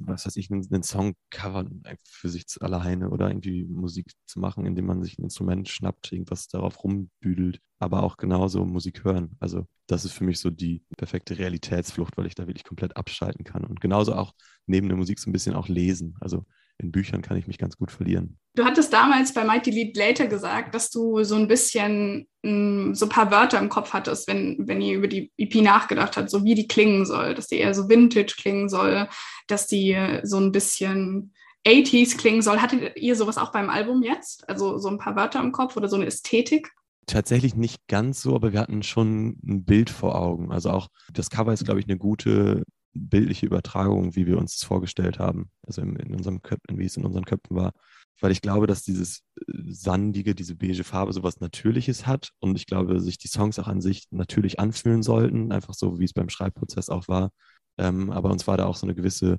was 0.00 0.26
weiß 0.26 0.36
ich, 0.36 0.50
einen, 0.50 0.82
Song 0.82 1.14
covern 1.30 1.82
für 2.04 2.28
sich 2.28 2.44
alleine 2.60 3.10
oder 3.10 3.28
irgendwie 3.28 3.64
Musik 3.64 4.12
zu 4.26 4.40
machen, 4.40 4.66
indem 4.66 4.86
man 4.86 5.02
sich 5.02 5.18
ein 5.18 5.24
Instrument 5.24 5.68
schnappt, 5.68 6.12
irgendwas 6.12 6.48
darauf 6.48 6.82
rumbüdelt, 6.82 7.60
aber 7.78 8.02
auch 8.02 8.16
genauso 8.16 8.64
Musik 8.64 9.04
hören. 9.04 9.36
Also 9.40 9.66
das 9.86 10.04
ist 10.04 10.12
für 10.12 10.24
mich 10.24 10.40
so 10.40 10.50
die 10.50 10.82
perfekte 10.96 11.38
Realitätsflucht, 11.38 12.16
weil 12.16 12.26
ich 12.26 12.34
da 12.34 12.46
wirklich 12.46 12.64
komplett 12.64 12.96
abschalten 12.96 13.44
kann 13.44 13.64
und 13.64 13.80
genauso 13.80 14.14
auch 14.14 14.32
neben 14.66 14.88
der 14.88 14.96
Musik 14.96 15.18
so 15.18 15.30
ein 15.30 15.32
bisschen 15.32 15.54
auch 15.54 15.68
lesen. 15.68 16.16
Also 16.20 16.44
in 16.78 16.92
Büchern 16.92 17.22
kann 17.22 17.36
ich 17.36 17.46
mich 17.46 17.58
ganz 17.58 17.76
gut 17.76 17.90
verlieren. 17.90 18.38
Du 18.54 18.64
hattest 18.64 18.92
damals 18.92 19.32
bei 19.32 19.44
Mighty 19.44 19.70
Lead 19.70 19.96
Later 19.96 20.26
gesagt, 20.26 20.74
dass 20.74 20.90
du 20.90 21.22
so 21.24 21.36
ein 21.36 21.48
bisschen 21.48 22.26
mh, 22.42 22.50
mm, 22.50 22.94
so 22.94 23.06
ein 23.06 23.10
paar 23.10 23.30
Wörter 23.30 23.58
im 23.58 23.68
Kopf 23.68 23.92
hattest, 23.92 24.28
wenn, 24.28 24.56
wenn 24.66 24.80
ihr 24.80 24.96
über 24.96 25.08
die 25.08 25.32
EP 25.36 25.56
nachgedacht 25.56 26.16
habt, 26.16 26.30
so 26.30 26.44
wie 26.44 26.54
die 26.54 26.68
klingen 26.68 27.06
soll, 27.06 27.34
dass 27.34 27.46
die 27.46 27.58
eher 27.58 27.74
so 27.74 27.88
Vintage 27.88 28.34
klingen 28.36 28.68
soll, 28.68 29.08
dass 29.46 29.66
die 29.66 29.96
so 30.22 30.38
ein 30.38 30.52
bisschen 30.52 31.32
80s 31.66 32.16
klingen 32.16 32.42
soll. 32.42 32.60
Hattet 32.60 32.96
ihr 32.96 33.16
sowas 33.16 33.38
auch 33.38 33.52
beim 33.52 33.70
Album 33.70 34.02
jetzt? 34.02 34.48
Also 34.48 34.78
so 34.78 34.88
ein 34.88 34.98
paar 34.98 35.16
Wörter 35.16 35.40
im 35.40 35.52
Kopf 35.52 35.76
oder 35.76 35.88
so 35.88 35.96
eine 35.96 36.06
Ästhetik? 36.06 36.70
Tatsächlich 37.06 37.54
nicht 37.54 37.86
ganz 37.88 38.22
so, 38.22 38.34
aber 38.34 38.52
wir 38.52 38.60
hatten 38.60 38.82
schon 38.82 39.38
ein 39.46 39.64
Bild 39.64 39.90
vor 39.90 40.16
Augen. 40.16 40.50
Also 40.50 40.70
auch 40.70 40.88
das 41.12 41.30
Cover 41.30 41.52
ist, 41.52 41.64
glaube 41.64 41.80
ich, 41.80 41.86
eine 41.86 41.98
gute 41.98 42.64
bildliche 42.96 43.46
Übertragung, 43.46 44.16
wie 44.16 44.26
wir 44.26 44.38
uns 44.38 44.56
das 44.58 44.64
vorgestellt 44.66 45.18
haben, 45.18 45.50
also 45.66 45.82
in, 45.82 45.96
in 45.96 46.14
unserem 46.14 46.42
Köpfen, 46.42 46.78
wie 46.78 46.84
es 46.84 46.96
in 46.96 47.04
unseren 47.04 47.24
Köpfen 47.24 47.56
war. 47.56 47.72
Weil 48.20 48.32
ich 48.32 48.40
glaube, 48.40 48.66
dass 48.66 48.82
dieses 48.82 49.22
äh, 49.36 49.52
sandige, 49.68 50.34
diese 50.34 50.56
beige 50.56 50.84
Farbe 50.84 51.12
sowas 51.12 51.40
Natürliches 51.40 52.06
hat 52.06 52.30
und 52.40 52.56
ich 52.56 52.66
glaube, 52.66 53.00
sich 53.00 53.18
die 53.18 53.28
Songs 53.28 53.58
auch 53.58 53.68
an 53.68 53.80
sich 53.80 54.06
natürlich 54.10 54.58
anfühlen 54.60 55.02
sollten, 55.02 55.52
einfach 55.52 55.74
so, 55.74 55.98
wie 55.98 56.04
es 56.04 56.14
beim 56.14 56.28
Schreibprozess 56.28 56.88
auch 56.88 57.08
war. 57.08 57.30
Ähm, 57.78 58.10
aber 58.10 58.30
uns 58.30 58.46
war 58.46 58.56
da 58.56 58.66
auch 58.66 58.76
so 58.76 58.86
eine 58.86 58.94
gewisse 58.94 59.38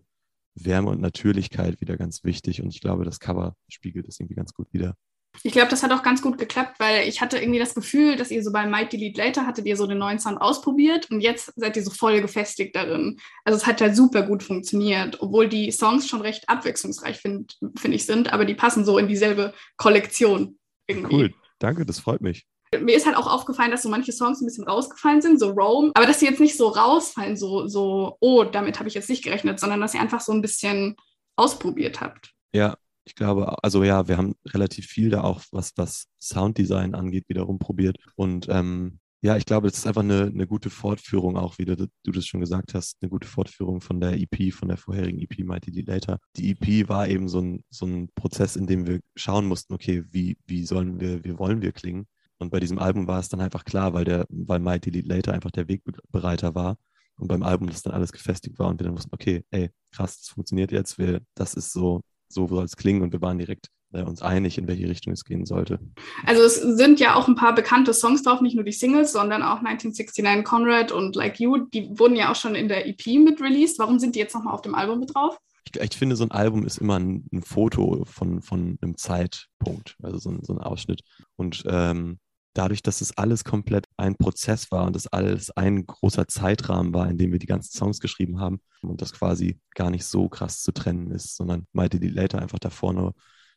Wärme 0.55 0.89
und 0.89 1.01
Natürlichkeit 1.01 1.81
wieder 1.81 1.97
ganz 1.97 2.23
wichtig 2.23 2.61
und 2.61 2.69
ich 2.69 2.81
glaube, 2.81 3.05
das 3.05 3.19
Cover 3.19 3.55
spiegelt 3.69 4.07
das 4.07 4.19
irgendwie 4.19 4.35
ganz 4.35 4.53
gut 4.53 4.71
wieder. 4.73 4.95
Ich 5.43 5.51
glaube, 5.51 5.69
das 5.69 5.83
hat 5.83 5.91
auch 5.91 6.03
ganz 6.03 6.21
gut 6.21 6.37
geklappt, 6.37 6.79
weil 6.79 7.07
ich 7.07 7.21
hatte 7.21 7.37
irgendwie 7.37 7.59
das 7.59 7.75
Gefühl, 7.75 8.15
dass 8.15 8.31
ihr 8.31 8.43
so 8.43 8.51
bei 8.51 8.65
Might 8.65 8.93
Delete 8.93 9.21
Later 9.21 9.45
hattet 9.45 9.65
ihr 9.65 9.77
so 9.77 9.87
den 9.87 9.97
neuen 9.97 10.19
Sound 10.19 10.41
ausprobiert 10.41 11.09
und 11.11 11.21
jetzt 11.21 11.53
seid 11.55 11.75
ihr 11.75 11.83
so 11.83 11.91
voll 11.91 12.21
gefestigt 12.21 12.75
darin. 12.75 13.19
Also 13.45 13.57
es 13.57 13.65
hat 13.65 13.81
halt 13.81 13.95
super 13.95 14.23
gut 14.23 14.43
funktioniert, 14.43 15.21
obwohl 15.21 15.47
die 15.47 15.71
Songs 15.71 16.07
schon 16.07 16.21
recht 16.21 16.47
abwechslungsreich, 16.49 17.17
finde 17.17 17.45
find 17.77 17.93
ich, 17.93 18.05
sind, 18.05 18.33
aber 18.33 18.45
die 18.45 18.55
passen 18.55 18.85
so 18.85 18.97
in 18.97 19.07
dieselbe 19.07 19.53
Kollektion 19.77 20.57
irgendwie. 20.87 21.15
Cool, 21.15 21.33
danke, 21.59 21.85
das 21.85 21.99
freut 21.99 22.21
mich. 22.21 22.45
Mir 22.77 22.97
ist 22.97 23.05
halt 23.05 23.15
auch 23.15 23.27
aufgefallen, 23.27 23.71
dass 23.71 23.83
so 23.83 23.89
manche 23.89 24.11
Songs 24.11 24.41
ein 24.41 24.45
bisschen 24.45 24.67
rausgefallen 24.67 25.21
sind, 25.21 25.39
so 25.39 25.51
Rome, 25.51 25.91
aber 25.93 26.05
dass 26.05 26.19
sie 26.19 26.25
jetzt 26.25 26.41
nicht 26.41 26.57
so 26.57 26.67
rausfallen, 26.67 27.37
so, 27.37 27.67
so 27.67 28.17
oh, 28.19 28.43
damit 28.43 28.79
habe 28.79 28.89
ich 28.89 28.95
jetzt 28.95 29.09
nicht 29.09 29.23
gerechnet, 29.23 29.59
sondern 29.59 29.79
dass 29.79 29.93
ihr 29.93 30.01
einfach 30.01 30.19
so 30.19 30.33
ein 30.33 30.41
bisschen 30.41 30.97
ausprobiert 31.37 32.01
habt. 32.01 32.33
Ja, 32.51 32.75
ich 33.07 33.15
glaube, 33.15 33.63
also 33.63 33.83
ja, 33.83 34.07
wir 34.07 34.17
haben 34.17 34.35
relativ 34.47 34.85
viel 34.85 35.09
da 35.09 35.21
auch, 35.21 35.41
was 35.51 35.73
das 35.73 36.07
Sounddesign 36.19 36.93
angeht, 36.93 37.29
wiederum 37.29 37.57
probiert. 37.57 37.97
Und 38.15 38.47
ähm, 38.49 38.99
ja, 39.21 39.37
ich 39.37 39.45
glaube, 39.45 39.67
es 39.67 39.77
ist 39.77 39.87
einfach 39.87 40.03
eine, 40.03 40.23
eine 40.25 40.45
gute 40.45 40.69
Fortführung, 40.69 41.37
auch 41.37 41.57
wie 41.57 41.65
du, 41.65 41.75
du 41.77 42.11
das 42.11 42.25
schon 42.27 42.41
gesagt 42.41 42.73
hast, 42.73 42.97
eine 43.01 43.09
gute 43.09 43.27
Fortführung 43.27 43.79
von 43.79 44.01
der 44.01 44.13
EP, 44.19 44.53
von 44.53 44.67
der 44.67 44.77
vorherigen 44.77 45.19
EP 45.19 45.39
Mighty 45.39 45.71
Deed 45.71 45.87
Later. 45.87 46.19
Die 46.35 46.51
EP 46.51 46.89
war 46.89 47.07
eben 47.07 47.29
so 47.29 47.39
ein, 47.39 47.63
so 47.69 47.85
ein 47.85 48.09
Prozess, 48.13 48.57
in 48.57 48.67
dem 48.67 48.85
wir 48.85 48.99
schauen 49.15 49.47
mussten, 49.47 49.73
okay, 49.73 50.03
wie, 50.11 50.37
wie 50.45 50.65
sollen 50.65 50.99
wir, 50.99 51.23
wie 51.23 51.39
wollen 51.39 51.61
wir 51.61 51.71
klingen? 51.71 52.07
Und 52.39 52.51
bei 52.51 52.59
diesem 52.59 52.77
Album 52.77 53.07
war 53.07 53.19
es 53.19 53.29
dann 53.29 53.39
einfach 53.39 53.63
klar, 53.63 53.93
weil 53.93 54.03
der, 54.03 54.27
weil 54.29 54.59
Mighty 54.59 54.91
Deed 54.91 55.07
Later 55.07 55.33
einfach 55.33 55.51
der 55.51 55.67
Wegbereiter 55.69 56.53
war. 56.55 56.77
Und 57.15 57.29
beim 57.29 57.41
Album 57.41 57.67
das 57.67 57.81
dann 57.81 57.93
alles 57.93 58.11
gefestigt 58.11 58.59
war 58.59 58.67
und 58.67 58.79
wir 58.79 58.85
dann 58.85 58.95
wussten, 58.95 59.13
okay, 59.13 59.43
ey, 59.49 59.71
krass, 59.91 60.19
das 60.19 60.29
funktioniert 60.29 60.71
jetzt, 60.71 60.99
wir, 60.99 61.21
das 61.33 61.55
ist 61.55 61.71
so 61.71 62.01
so 62.29 62.47
soll 62.47 62.65
es 62.65 62.75
klingen 62.75 63.01
und 63.01 63.13
wir 63.13 63.21
waren 63.21 63.37
direkt 63.37 63.67
äh, 63.93 64.03
uns 64.03 64.21
einig, 64.21 64.57
in 64.57 64.67
welche 64.67 64.89
Richtung 64.89 65.13
es 65.13 65.23
gehen 65.23 65.45
sollte. 65.45 65.79
Also 66.25 66.43
es 66.43 66.55
sind 66.55 66.99
ja 66.99 67.15
auch 67.15 67.27
ein 67.27 67.35
paar 67.35 67.55
bekannte 67.55 67.93
Songs 67.93 68.23
drauf, 68.23 68.41
nicht 68.41 68.55
nur 68.55 68.65
die 68.65 68.71
Singles, 68.71 69.11
sondern 69.11 69.43
auch 69.43 69.63
1969 69.63 70.43
Conrad 70.43 70.91
und 70.91 71.15
Like 71.15 71.39
You, 71.39 71.57
die 71.73 71.89
wurden 71.97 72.15
ja 72.15 72.31
auch 72.31 72.35
schon 72.35 72.55
in 72.55 72.67
der 72.67 72.87
EP 72.87 73.05
mit 73.23 73.41
released. 73.41 73.79
Warum 73.79 73.99
sind 73.99 74.15
die 74.15 74.19
jetzt 74.19 74.35
nochmal 74.35 74.53
auf 74.53 74.61
dem 74.61 74.75
Album 74.75 74.99
mit 74.99 75.13
drauf? 75.13 75.37
Ich, 75.65 75.81
ich, 75.81 75.97
finde, 75.97 76.15
so 76.15 76.23
ein 76.23 76.31
Album 76.31 76.65
ist 76.65 76.77
immer 76.77 76.97
ein, 76.97 77.25
ein 77.33 77.41
Foto 77.41 78.03
von, 78.05 78.41
von 78.41 78.77
einem 78.81 78.97
Zeitpunkt, 78.97 79.95
also 80.01 80.17
so 80.17 80.29
ein, 80.29 80.43
so 80.43 80.53
ein 80.53 80.59
Ausschnitt. 80.59 81.01
Und 81.35 81.63
ähm, 81.67 82.19
dadurch, 82.57 82.81
dass 82.81 83.01
es 83.01 83.17
alles 83.17 83.43
komplett 83.43 83.85
ein 83.97 84.15
Prozess 84.15 84.71
war 84.71 84.85
und 84.85 84.95
das 84.95 85.07
alles 85.07 85.51
ein 85.51 85.85
großer 85.85 86.27
Zeitrahmen 86.27 86.93
war, 86.93 87.09
in 87.09 87.17
dem 87.17 87.31
wir 87.31 87.39
die 87.39 87.45
ganzen 87.45 87.77
Songs 87.77 87.99
geschrieben 87.99 88.39
haben 88.39 88.61
und 88.81 89.01
das 89.01 89.13
quasi 89.13 89.59
gar 89.75 89.89
nicht 89.89 90.05
so 90.05 90.29
krass 90.29 90.61
zu 90.61 90.71
trennen 90.71 91.11
ist, 91.11 91.35
sondern 91.35 91.67
Mighty 91.73 91.97
Later 91.97 92.41
einfach 92.41 92.59
da 92.59 92.69
vorne 92.69 93.13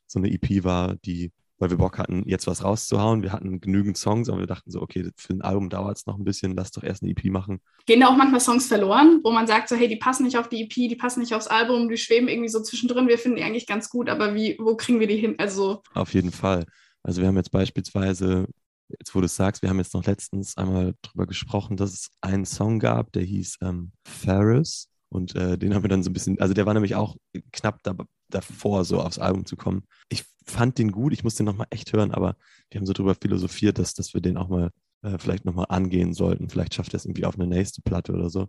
so 0.07 0.19
eine 0.19 0.31
EP 0.31 0.65
war, 0.65 0.97
die 1.05 1.33
weil 1.61 1.71
wir 1.71 1.77
Bock 1.77 1.99
hatten, 1.99 2.23
jetzt 2.27 2.47
was 2.47 2.65
rauszuhauen. 2.65 3.23
Wir 3.23 3.33
hatten 3.33 3.61
genügend 3.61 3.99
Songs, 3.99 4.31
aber 4.31 4.39
wir 4.41 4.47
dachten 4.47 4.71
so, 4.71 4.81
okay, 4.81 5.11
für 5.17 5.35
ein 5.35 5.43
Album 5.43 5.69
dauert 5.69 5.99
es 5.99 6.07
noch 6.07 6.17
ein 6.17 6.25
bisschen, 6.25 6.57
lass 6.57 6.71
doch 6.73 6.83
erst 6.83 7.03
eine 7.03 7.13
EP 7.13 7.27
machen. 7.27 7.61
Gehen 7.85 8.01
da 8.01 8.09
auch 8.09 8.17
manchmal 8.17 8.41
Songs 8.41 8.67
verloren, 8.67 9.21
wo 9.23 9.31
man 9.31 9.47
sagt 9.47 9.69
so, 9.69 9.77
hey, 9.77 9.87
die 9.87 9.97
passen 9.97 10.25
nicht 10.25 10.39
auf 10.39 10.49
die 10.49 10.63
EP, 10.63 10.73
die 10.73 10.97
passen 10.97 11.21
nicht 11.21 11.35
aufs 11.35 11.49
Album, 11.49 11.91
die 11.91 11.99
schweben 11.99 12.29
irgendwie 12.29 12.49
so 12.49 12.63
zwischendrin, 12.63 13.09
wir 13.09 13.19
finden 13.19 13.37
die 13.37 13.45
eigentlich 13.45 13.67
ganz 13.67 13.91
gut, 13.91 14.09
aber 14.09 14.35
wie, 14.35 14.57
wo 14.59 14.75
kriegen 14.75 15.01
wir 15.01 15.07
die 15.07 15.19
hin? 15.19 15.35
Also 15.37 15.83
Auf 15.93 16.15
jeden 16.15 16.33
Fall. 16.33 16.65
Also 17.03 17.21
wir 17.21 17.29
haben 17.29 17.37
jetzt 17.37 17.53
beispielsweise, 17.53 18.47
jetzt 18.99 19.15
wo 19.15 19.21
du 19.21 19.29
sagst, 19.29 19.63
wir 19.63 19.71
haben 19.71 19.79
jetzt 19.79 19.95
noch 19.95 20.05
letztens 20.05 20.57
einmal 20.57 20.95
drüber 21.03 21.27
gesprochen, 21.27 21.77
dass 21.77 21.93
es 21.93 22.11
einen 22.21 22.45
Song 22.45 22.79
gab, 22.79 23.13
der 23.13 23.23
hieß 23.23 23.59
ähm, 23.63 23.93
Ferris. 24.05 24.89
Und 25.09 25.35
äh, 25.35 25.59
den 25.59 25.75
haben 25.75 25.83
wir 25.83 25.89
dann 25.89 26.05
so 26.05 26.11
ein 26.11 26.13
bisschen, 26.13 26.41
also 26.41 26.55
der 26.55 26.67
war 26.67 26.75
nämlich 26.75 26.95
auch 26.95 27.17
knapp 27.53 27.83
da, 27.83 27.97
davor, 28.29 28.85
so 28.85 29.01
aufs 29.01 29.19
Album 29.19 29.45
zu 29.45 29.57
kommen. 29.57 29.85
Ich 30.09 30.25
fand 30.45 30.79
den 30.79 30.93
gut, 30.93 31.13
ich 31.13 31.25
muss 31.25 31.35
den 31.35 31.47
nochmal 31.47 31.67
echt 31.71 31.93
hören, 31.93 32.13
aber 32.13 32.37
wir 32.71 32.81
haben 32.81 32.87
so 32.87 32.93
drüber 32.93 33.17
philosophiert, 33.17 33.79
dass, 33.79 33.95
dass 33.95 34.15
wir 34.15 34.21
den 34.21 34.37
auch 34.37 34.49
mal 34.49 34.71
äh, 35.03 35.19
vielleicht 35.19 35.45
nochmal 35.45 35.67
angehen 35.69 36.15
sollten. 36.15 36.49
Vielleicht 36.49 36.75
schafft 36.75 36.95
er 36.95 36.99
es 36.99 37.07
irgendwie 37.07 37.25
auf 37.25 37.35
eine 37.35 37.47
nächste 37.47 37.83
Platte 37.83 38.13
oder 38.13 38.31
so. 38.31 38.47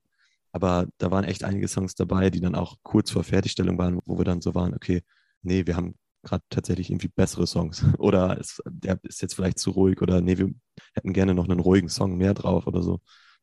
Aber 0.51 0.87
da 0.97 1.11
waren 1.11 1.23
echt 1.23 1.43
einige 1.43 1.67
Songs 1.67 1.95
dabei, 1.95 2.29
die 2.29 2.41
dann 2.41 2.55
auch 2.55 2.77
kurz 2.83 3.09
vor 3.09 3.23
Fertigstellung 3.23 3.77
waren, 3.77 3.99
wo 4.05 4.17
wir 4.17 4.25
dann 4.25 4.41
so 4.41 4.53
waren, 4.53 4.73
okay, 4.73 5.01
nee, 5.41 5.65
wir 5.65 5.75
haben 5.77 5.95
gerade 6.23 6.43
tatsächlich 6.49 6.89
irgendwie 6.89 7.07
bessere 7.07 7.47
Songs. 7.47 7.83
Oder 7.97 8.37
es, 8.39 8.61
der 8.65 8.99
ist 9.03 9.21
jetzt 9.21 9.35
vielleicht 9.35 9.59
zu 9.59 9.71
ruhig 9.71 10.01
oder 10.01 10.21
nee, 10.21 10.37
wir 10.37 10.49
hätten 10.93 11.13
gerne 11.13 11.33
noch 11.33 11.47
einen 11.47 11.59
ruhigen 11.59 11.89
Song 11.89 12.17
mehr 12.17 12.33
drauf 12.33 12.67
oder 12.67 12.81
so. 12.81 12.99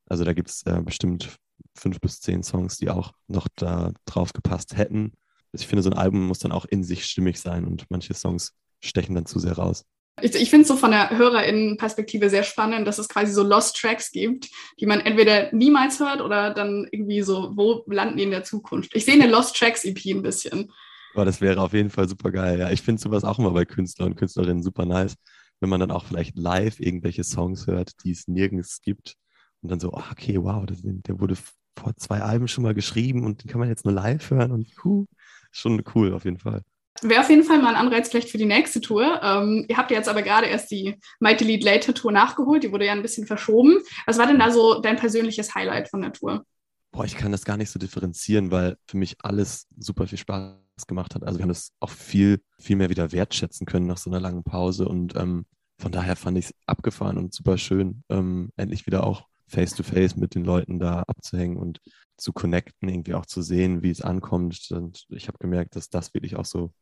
Also 0.06 0.24
da 0.24 0.32
gibt 0.32 0.48
es 0.48 0.62
äh, 0.64 0.80
bestimmt 0.82 1.36
fünf 1.76 2.00
bis 2.00 2.20
zehn 2.20 2.42
Songs, 2.42 2.78
die 2.78 2.90
auch 2.90 3.12
noch 3.26 3.48
da 3.56 3.92
drauf 4.06 4.32
gepasst 4.32 4.76
hätten. 4.76 5.12
Ich 5.52 5.66
finde, 5.66 5.82
so 5.82 5.90
ein 5.90 5.98
Album 5.98 6.26
muss 6.26 6.38
dann 6.38 6.52
auch 6.52 6.64
in 6.64 6.84
sich 6.84 7.04
stimmig 7.04 7.40
sein 7.40 7.64
und 7.64 7.86
manche 7.88 8.14
Songs 8.14 8.54
stechen 8.80 9.14
dann 9.14 9.26
zu 9.26 9.38
sehr 9.38 9.54
raus. 9.54 9.84
Ich, 10.20 10.34
ich 10.34 10.50
finde 10.50 10.62
es 10.62 10.68
so 10.68 10.76
von 10.76 10.90
der 10.90 11.10
HörerInnen-Perspektive 11.10 12.28
sehr 12.28 12.42
spannend, 12.42 12.86
dass 12.86 12.98
es 12.98 13.08
quasi 13.08 13.32
so 13.32 13.42
Lost 13.42 13.76
Tracks 13.76 14.10
gibt, 14.10 14.48
die 14.80 14.86
man 14.86 15.00
entweder 15.00 15.52
niemals 15.52 16.00
hört 16.00 16.20
oder 16.20 16.52
dann 16.52 16.88
irgendwie 16.90 17.22
so, 17.22 17.52
wo 17.54 17.84
landen 17.86 18.16
die 18.16 18.24
in 18.24 18.30
der 18.30 18.44
Zukunft? 18.44 18.94
Ich 18.94 19.04
sehe 19.04 19.14
eine 19.14 19.28
Lost 19.28 19.56
Tracks 19.56 19.84
EP 19.84 19.98
ein 20.06 20.22
bisschen. 20.22 20.72
Aber 21.14 21.24
das 21.24 21.40
wäre 21.40 21.60
auf 21.60 21.72
jeden 21.72 21.90
Fall 21.90 22.08
super 22.08 22.30
geil. 22.30 22.58
Ja, 22.58 22.70
ich 22.70 22.82
finde 22.82 23.00
sowas 23.00 23.24
auch 23.24 23.38
immer 23.38 23.50
bei 23.50 23.64
Künstlern 23.64 24.10
und 24.10 24.16
Künstlerinnen 24.16 24.62
super 24.62 24.86
nice, 24.86 25.16
wenn 25.60 25.70
man 25.70 25.80
dann 25.80 25.90
auch 25.90 26.04
vielleicht 26.04 26.36
live 26.36 26.80
irgendwelche 26.80 27.24
Songs 27.24 27.66
hört, 27.66 27.92
die 28.04 28.12
es 28.12 28.28
nirgends 28.28 28.80
gibt 28.80 29.16
und 29.62 29.70
dann 29.70 29.80
so, 29.80 29.92
oh, 29.92 30.02
okay, 30.12 30.42
wow, 30.42 30.64
das, 30.66 30.78
der 30.82 31.20
wurde 31.20 31.36
vor 31.78 31.96
zwei 31.96 32.20
Alben 32.20 32.48
schon 32.48 32.64
mal 32.64 32.74
geschrieben 32.74 33.24
und 33.24 33.42
den 33.42 33.50
kann 33.50 33.60
man 33.60 33.68
jetzt 33.68 33.84
nur 33.84 33.94
live 33.94 34.30
hören 34.30 34.52
und 34.52 34.74
puh, 34.76 35.06
schon 35.50 35.82
cool 35.94 36.12
auf 36.12 36.24
jeden 36.24 36.38
Fall. 36.38 36.62
Wäre 37.02 37.20
auf 37.20 37.30
jeden 37.30 37.44
Fall 37.44 37.62
mal 37.62 37.76
ein 37.76 37.86
Anreiz 37.86 38.08
vielleicht 38.08 38.30
für 38.30 38.38
die 38.38 38.44
nächste 38.44 38.80
Tour. 38.80 39.20
Ähm, 39.22 39.64
ihr 39.68 39.76
habt 39.76 39.90
ja 39.92 39.96
jetzt 39.96 40.08
aber 40.08 40.22
gerade 40.22 40.46
erst 40.46 40.70
die 40.70 40.96
Mighty 41.20 41.44
Lead 41.44 41.62
Later 41.62 41.94
Tour 41.94 42.10
nachgeholt, 42.10 42.64
die 42.64 42.72
wurde 42.72 42.86
ja 42.86 42.92
ein 42.92 43.02
bisschen 43.02 43.26
verschoben. 43.26 43.78
Was 44.06 44.18
war 44.18 44.26
denn 44.26 44.38
da 44.38 44.50
so 44.50 44.80
dein 44.80 44.96
persönliches 44.96 45.54
Highlight 45.54 45.88
von 45.88 46.02
der 46.02 46.12
Tour? 46.12 46.44
Boah, 46.90 47.04
ich 47.04 47.16
kann 47.16 47.32
das 47.32 47.44
gar 47.44 47.56
nicht 47.56 47.70
so 47.70 47.78
differenzieren, 47.78 48.50
weil 48.50 48.76
für 48.86 48.96
mich 48.96 49.16
alles 49.22 49.66
super 49.76 50.06
viel 50.06 50.18
Spaß 50.18 50.86
gemacht 50.86 51.14
hat. 51.14 51.24
Also 51.24 51.38
wir 51.38 51.42
haben 51.42 51.50
das 51.50 51.72
auch 51.80 51.90
viel, 51.90 52.40
viel 52.58 52.76
mehr 52.76 52.90
wieder 52.90 53.12
wertschätzen 53.12 53.66
können 53.66 53.86
nach 53.86 53.98
so 53.98 54.10
einer 54.10 54.20
langen 54.20 54.44
Pause 54.44 54.88
und 54.88 55.14
ähm, 55.16 55.44
von 55.80 55.92
daher 55.92 56.16
fand 56.16 56.38
ich 56.38 56.46
es 56.46 56.54
abgefahren 56.66 57.18
und 57.18 57.34
super 57.34 57.56
schön, 57.56 58.02
ähm, 58.08 58.50
endlich 58.56 58.86
wieder 58.86 59.04
auch 59.04 59.28
face-to-face 59.46 60.14
-face 60.14 60.18
mit 60.18 60.34
den 60.34 60.44
Leuten 60.44 60.78
da 60.78 61.02
abzuhängen 61.06 61.56
und 61.56 61.80
zu 62.16 62.32
connecten, 62.32 62.88
irgendwie 62.88 63.14
auch 63.14 63.26
zu 63.26 63.42
sehen, 63.42 63.82
wie 63.82 63.90
es 63.90 64.02
ankommt. 64.02 64.70
Und 64.70 65.06
ich 65.08 65.28
habe 65.28 65.38
gemerkt, 65.38 65.76
dass 65.76 65.88
das 65.88 66.14
wirklich 66.14 66.36
auch 66.36 66.44
so 66.44 66.72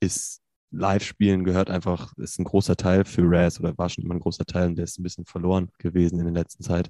ist. 0.00 0.40
Live-Spielen 0.70 1.44
gehört 1.44 1.70
einfach, 1.70 2.16
ist 2.16 2.38
ein 2.38 2.44
großer 2.44 2.76
Teil 2.76 3.04
für 3.04 3.22
Raz 3.24 3.60
oder 3.60 3.76
war 3.76 3.88
schon 3.88 4.04
immer 4.04 4.14
ein 4.14 4.20
großer 4.20 4.46
Teil 4.46 4.68
und 4.68 4.76
der 4.76 4.84
ist 4.84 4.98
ein 4.98 5.02
bisschen 5.02 5.26
verloren 5.26 5.70
gewesen 5.78 6.18
in 6.18 6.24
der 6.24 6.34
letzten 6.34 6.62
Zeit. 6.62 6.88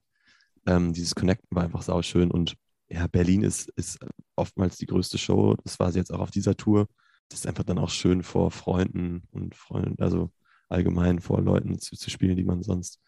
Ähm, 0.66 0.92
dieses 0.92 1.14
Connecten 1.14 1.48
war 1.54 1.64
einfach 1.64 1.82
sauschön 1.82 2.30
und 2.30 2.54
ja, 2.88 3.06
Berlin 3.06 3.42
ist, 3.42 3.70
ist 3.70 3.98
oftmals 4.36 4.76
die 4.76 4.86
größte 4.86 5.18
Show. 5.18 5.56
Das 5.64 5.80
war 5.80 5.90
sie 5.92 5.98
jetzt 5.98 6.12
auch 6.12 6.20
auf 6.20 6.30
dieser 6.30 6.56
Tour. 6.56 6.88
Das 7.28 7.40
ist 7.40 7.46
einfach 7.46 7.64
dann 7.64 7.78
auch 7.78 7.90
schön 7.90 8.22
vor 8.22 8.50
Freunden 8.50 9.22
und 9.30 9.54
Freunden, 9.54 10.02
also 10.02 10.30
allgemein 10.68 11.20
vor 11.20 11.40
Leuten 11.40 11.78
zu, 11.78 11.96
zu 11.96 12.10
spielen, 12.10 12.36
die 12.36 12.44
man 12.44 12.62
sonst 12.62 13.00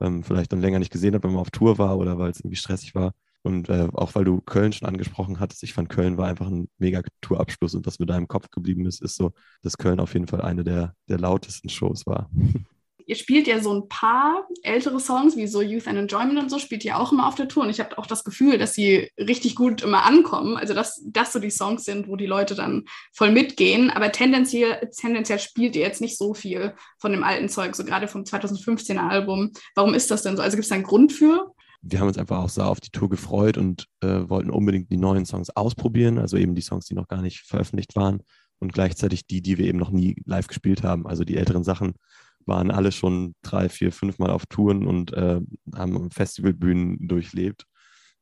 ähm, 0.00 0.22
vielleicht 0.22 0.52
dann 0.52 0.60
länger 0.60 0.78
nicht 0.78 0.92
gesehen 0.92 1.14
hat, 1.14 1.24
wenn 1.24 1.32
man 1.32 1.40
auf 1.40 1.50
Tour 1.50 1.78
war 1.78 1.98
oder 1.98 2.18
weil 2.18 2.30
es 2.30 2.40
irgendwie 2.40 2.56
stressig 2.56 2.94
war. 2.94 3.12
Und 3.42 3.68
äh, 3.68 3.88
auch 3.92 4.14
weil 4.14 4.24
du 4.24 4.40
Köln 4.40 4.72
schon 4.72 4.88
angesprochen 4.88 5.38
hattest, 5.38 5.62
ich 5.64 5.74
fand 5.74 5.90
Köln 5.90 6.16
war 6.16 6.28
einfach 6.28 6.46
ein 6.46 6.68
mega 6.78 7.02
Tourabschluss 7.20 7.74
und 7.74 7.86
was 7.86 7.98
mir 7.98 8.06
da 8.06 8.16
im 8.16 8.28
Kopf 8.28 8.50
geblieben 8.50 8.86
ist, 8.86 9.02
ist 9.02 9.16
so, 9.16 9.32
dass 9.62 9.76
Köln 9.76 10.00
auf 10.00 10.14
jeden 10.14 10.26
Fall 10.28 10.40
eine 10.40 10.64
der, 10.64 10.94
der 11.08 11.18
lautesten 11.18 11.68
Shows 11.68 12.06
war. 12.06 12.30
ihr 13.06 13.16
spielt 13.16 13.46
ja 13.46 13.60
so 13.60 13.72
ein 13.72 13.88
paar 13.88 14.46
ältere 14.62 15.00
Songs, 15.00 15.36
wie 15.36 15.46
so 15.46 15.62
Youth 15.62 15.86
and 15.86 15.98
Enjoyment 15.98 16.38
und 16.38 16.50
so, 16.50 16.58
spielt 16.58 16.84
ihr 16.84 16.98
auch 16.98 17.12
immer 17.12 17.26
auf 17.26 17.34
der 17.34 17.48
Tour. 17.48 17.64
Und 17.64 17.70
ich 17.70 17.80
habe 17.80 17.98
auch 17.98 18.06
das 18.06 18.24
Gefühl, 18.24 18.58
dass 18.58 18.74
sie 18.74 19.10
richtig 19.18 19.54
gut 19.54 19.82
immer 19.82 20.04
ankommen. 20.04 20.56
Also, 20.56 20.74
dass 20.74 21.02
das 21.06 21.32
so 21.32 21.38
die 21.38 21.50
Songs 21.50 21.84
sind, 21.84 22.08
wo 22.08 22.16
die 22.16 22.26
Leute 22.26 22.54
dann 22.54 22.84
voll 23.12 23.30
mitgehen. 23.30 23.90
Aber 23.90 24.12
tendenziell, 24.12 24.90
tendenziell 24.96 25.38
spielt 25.38 25.76
ihr 25.76 25.82
jetzt 25.82 26.00
nicht 26.00 26.18
so 26.18 26.34
viel 26.34 26.74
von 26.98 27.12
dem 27.12 27.24
alten 27.24 27.48
Zeug, 27.48 27.74
so 27.74 27.84
gerade 27.84 28.08
vom 28.08 28.22
2015er 28.22 29.08
Album. 29.08 29.52
Warum 29.74 29.94
ist 29.94 30.10
das 30.10 30.22
denn 30.22 30.36
so? 30.36 30.42
Also, 30.42 30.56
gibt 30.56 30.64
es 30.64 30.70
da 30.70 30.74
einen 30.74 30.84
Grund 30.84 31.12
für? 31.12 31.52
wir 31.86 32.00
haben 32.00 32.08
uns 32.08 32.16
einfach 32.16 32.38
auch 32.38 32.48
sehr 32.48 32.66
auf 32.66 32.80
die 32.80 32.90
Tour 32.90 33.10
gefreut 33.10 33.58
und 33.58 33.86
äh, 34.00 34.26
wollten 34.26 34.48
unbedingt 34.48 34.90
die 34.90 34.96
neuen 34.96 35.26
Songs 35.26 35.50
ausprobieren, 35.50 36.18
also 36.18 36.38
eben 36.38 36.54
die 36.54 36.62
Songs, 36.62 36.86
die 36.86 36.94
noch 36.94 37.08
gar 37.08 37.20
nicht 37.20 37.40
veröffentlicht 37.40 37.94
waren 37.94 38.22
und 38.58 38.72
gleichzeitig 38.72 39.26
die, 39.26 39.42
die 39.42 39.58
wir 39.58 39.66
eben 39.66 39.78
noch 39.78 39.90
nie 39.90 40.16
live 40.24 40.46
gespielt 40.46 40.82
haben. 40.82 41.06
Also 41.06 41.24
die 41.24 41.36
älteren 41.36 41.64
Sachen 41.64 41.94
waren 42.46 42.70
alle 42.70 42.92
schon 42.92 43.34
drei, 43.42 43.68
vier, 43.68 43.92
fünf 43.92 44.18
Mal 44.18 44.30
auf 44.30 44.46
Touren 44.46 44.86
und 44.86 45.12
äh, 45.12 45.40
haben 45.74 46.10
Festivalbühnen 46.10 47.06
durchlebt. 47.06 47.66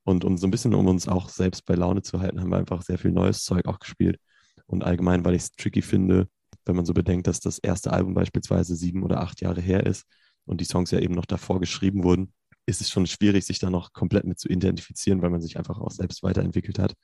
Und 0.04 0.24
um 0.24 0.36
so 0.36 0.46
ein 0.46 0.50
bisschen, 0.50 0.74
um 0.74 0.86
uns 0.86 1.08
auch 1.08 1.28
selbst 1.28 1.64
bei 1.64 1.74
Laune 1.74 2.02
zu 2.02 2.20
halten, 2.20 2.40
haben 2.40 2.50
wir 2.50 2.58
einfach 2.58 2.82
sehr 2.82 2.98
viel 2.98 3.12
neues 3.12 3.44
Zeug 3.44 3.66
auch 3.66 3.78
gespielt. 3.78 4.18
Und 4.66 4.84
allgemein, 4.84 5.24
weil 5.24 5.34
ich 5.34 5.42
es 5.42 5.50
tricky 5.52 5.82
finde, 5.82 6.28
wenn 6.64 6.76
man 6.76 6.84
so 6.84 6.94
bedenkt, 6.94 7.26
dass 7.26 7.40
das 7.40 7.58
erste 7.58 7.92
Album 7.92 8.14
beispielsweise 8.14 8.74
sieben 8.76 9.02
oder 9.02 9.20
acht 9.20 9.40
Jahre 9.40 9.60
her 9.60 9.86
ist 9.86 10.04
und 10.44 10.60
die 10.60 10.64
Songs 10.64 10.90
ja 10.90 10.98
eben 10.98 11.14
noch 11.14 11.26
davor 11.26 11.60
geschrieben 11.60 12.04
wurden, 12.04 12.32
ist 12.66 12.80
es 12.80 12.90
schon 12.90 13.06
schwierig, 13.06 13.44
sich 13.44 13.58
da 13.58 13.70
noch 13.70 13.92
komplett 13.92 14.24
mit 14.24 14.38
zu 14.38 14.48
identifizieren, 14.48 15.22
weil 15.22 15.30
man 15.30 15.40
sich 15.40 15.58
einfach 15.58 15.78
auch 15.80 15.90
selbst 15.90 16.22
weiterentwickelt 16.22 16.78
hat. 16.78 16.94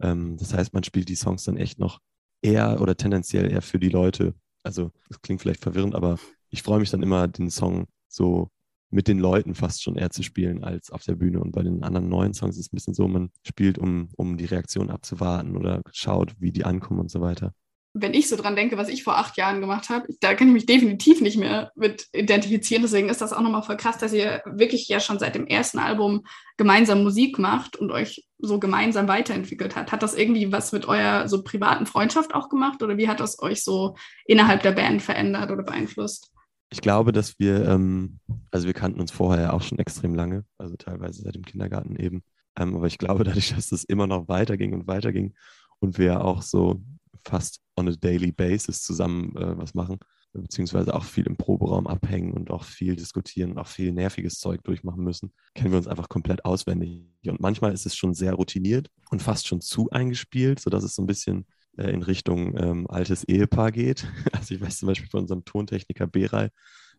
Ähm, 0.00 0.36
das 0.36 0.52
heißt, 0.54 0.74
man 0.74 0.84
spielt 0.84 1.08
die 1.08 1.16
Songs 1.16 1.44
dann 1.44 1.56
echt 1.56 1.78
noch 1.78 1.98
eher 2.42 2.80
oder 2.80 2.96
tendenziell 2.96 3.50
eher 3.50 3.62
für 3.62 3.78
die 3.78 3.88
Leute. 3.88 4.34
Also, 4.62 4.92
das 5.08 5.20
klingt 5.22 5.40
vielleicht 5.40 5.62
verwirrend, 5.62 5.94
aber 5.94 6.18
ich 6.52 6.62
freue 6.62 6.78
mich 6.78 6.90
dann 6.90 7.02
immer, 7.02 7.26
den 7.28 7.50
Song 7.50 7.86
so 8.08 8.48
mit 8.90 9.08
den 9.08 9.18
Leuten 9.18 9.54
fast 9.54 9.82
schon 9.82 9.96
eher 9.96 10.10
zu 10.10 10.22
spielen 10.22 10.62
als 10.62 10.90
auf 10.90 11.02
der 11.02 11.14
Bühne. 11.14 11.40
Und 11.40 11.52
bei 11.52 11.62
den 11.62 11.82
anderen 11.82 12.10
neuen 12.10 12.34
Songs 12.34 12.56
ist 12.56 12.66
es 12.66 12.72
ein 12.72 12.76
bisschen 12.76 12.94
so, 12.94 13.08
man 13.08 13.30
spielt, 13.46 13.78
um, 13.78 14.10
um 14.16 14.36
die 14.36 14.44
Reaktion 14.44 14.90
abzuwarten 14.90 15.56
oder 15.56 15.80
schaut, 15.92 16.34
wie 16.38 16.52
die 16.52 16.64
ankommen 16.64 17.00
und 17.00 17.10
so 17.10 17.22
weiter 17.22 17.54
wenn 17.94 18.14
ich 18.14 18.28
so 18.28 18.36
dran 18.36 18.56
denke, 18.56 18.78
was 18.78 18.88
ich 18.88 19.04
vor 19.04 19.18
acht 19.18 19.36
Jahren 19.36 19.60
gemacht 19.60 19.90
habe, 19.90 20.06
da 20.20 20.34
kann 20.34 20.48
ich 20.48 20.54
mich 20.54 20.66
definitiv 20.66 21.20
nicht 21.20 21.36
mehr 21.36 21.72
mit 21.74 22.08
identifizieren. 22.12 22.82
Deswegen 22.82 23.10
ist 23.10 23.20
das 23.20 23.34
auch 23.34 23.42
nochmal 23.42 23.62
voll 23.62 23.76
krass, 23.76 23.98
dass 23.98 24.14
ihr 24.14 24.42
wirklich 24.46 24.88
ja 24.88 24.98
schon 24.98 25.18
seit 25.18 25.34
dem 25.34 25.46
ersten 25.46 25.78
Album 25.78 26.24
gemeinsam 26.56 27.02
Musik 27.02 27.38
macht 27.38 27.76
und 27.76 27.90
euch 27.90 28.26
so 28.38 28.58
gemeinsam 28.58 29.08
weiterentwickelt 29.08 29.76
hat. 29.76 29.92
Hat 29.92 30.02
das 30.02 30.14
irgendwie 30.14 30.50
was 30.52 30.72
mit 30.72 30.86
eurer 30.86 31.28
so 31.28 31.42
privaten 31.42 31.84
Freundschaft 31.84 32.34
auch 32.34 32.48
gemacht 32.48 32.82
oder 32.82 32.96
wie 32.96 33.08
hat 33.08 33.20
das 33.20 33.38
euch 33.42 33.62
so 33.62 33.94
innerhalb 34.24 34.62
der 34.62 34.72
Band 34.72 35.02
verändert 35.02 35.50
oder 35.50 35.62
beeinflusst? 35.62 36.32
Ich 36.72 36.80
glaube, 36.80 37.12
dass 37.12 37.38
wir, 37.38 37.68
ähm, 37.68 38.18
also 38.50 38.66
wir 38.66 38.72
kannten 38.72 38.98
uns 38.98 39.10
vorher 39.10 39.52
auch 39.52 39.60
schon 39.60 39.78
extrem 39.78 40.14
lange, 40.14 40.46
also 40.56 40.74
teilweise 40.76 41.20
seit 41.20 41.34
dem 41.34 41.44
Kindergarten 41.44 41.96
eben. 41.96 42.22
Ähm, 42.58 42.74
aber 42.74 42.86
ich 42.86 42.96
glaube, 42.96 43.24
dadurch, 43.24 43.54
dass 43.54 43.72
es 43.72 43.84
immer 43.84 44.06
noch 44.06 44.26
weiterging 44.28 44.72
und 44.72 44.86
weiterging 44.86 45.34
und 45.80 45.98
wir 45.98 46.24
auch 46.24 46.40
so 46.40 46.82
fast 47.24 47.60
on 47.76 47.88
a 47.88 47.92
daily 47.92 48.32
basis 48.32 48.82
zusammen 48.82 49.36
äh, 49.36 49.58
was 49.58 49.74
machen, 49.74 49.98
beziehungsweise 50.32 50.94
auch 50.94 51.04
viel 51.04 51.26
im 51.26 51.36
Proberaum 51.36 51.86
abhängen 51.86 52.32
und 52.32 52.50
auch 52.50 52.64
viel 52.64 52.96
diskutieren 52.96 53.52
und 53.52 53.58
auch 53.58 53.66
viel 53.66 53.92
nerviges 53.92 54.38
Zeug 54.38 54.64
durchmachen 54.64 55.04
müssen, 55.04 55.34
kennen 55.54 55.72
wir 55.72 55.78
uns 55.78 55.88
einfach 55.88 56.08
komplett 56.08 56.46
auswendig. 56.46 57.02
Und 57.26 57.40
manchmal 57.40 57.74
ist 57.74 57.84
es 57.84 57.94
schon 57.94 58.14
sehr 58.14 58.32
routiniert 58.32 58.88
und 59.10 59.22
fast 59.22 59.46
schon 59.46 59.60
zu 59.60 59.90
eingespielt, 59.90 60.58
sodass 60.58 60.84
es 60.84 60.94
so 60.94 61.02
ein 61.02 61.06
bisschen 61.06 61.46
äh, 61.76 61.90
in 61.90 62.02
Richtung 62.02 62.56
ähm, 62.58 62.86
altes 62.88 63.24
Ehepaar 63.24 63.72
geht. 63.72 64.06
Also 64.32 64.54
ich 64.54 64.60
weiß 64.60 64.78
zum 64.78 64.88
Beispiel 64.88 65.08
von 65.08 65.20
unserem 65.20 65.44
Tontechniker 65.44 66.06
Beray, 66.06 66.48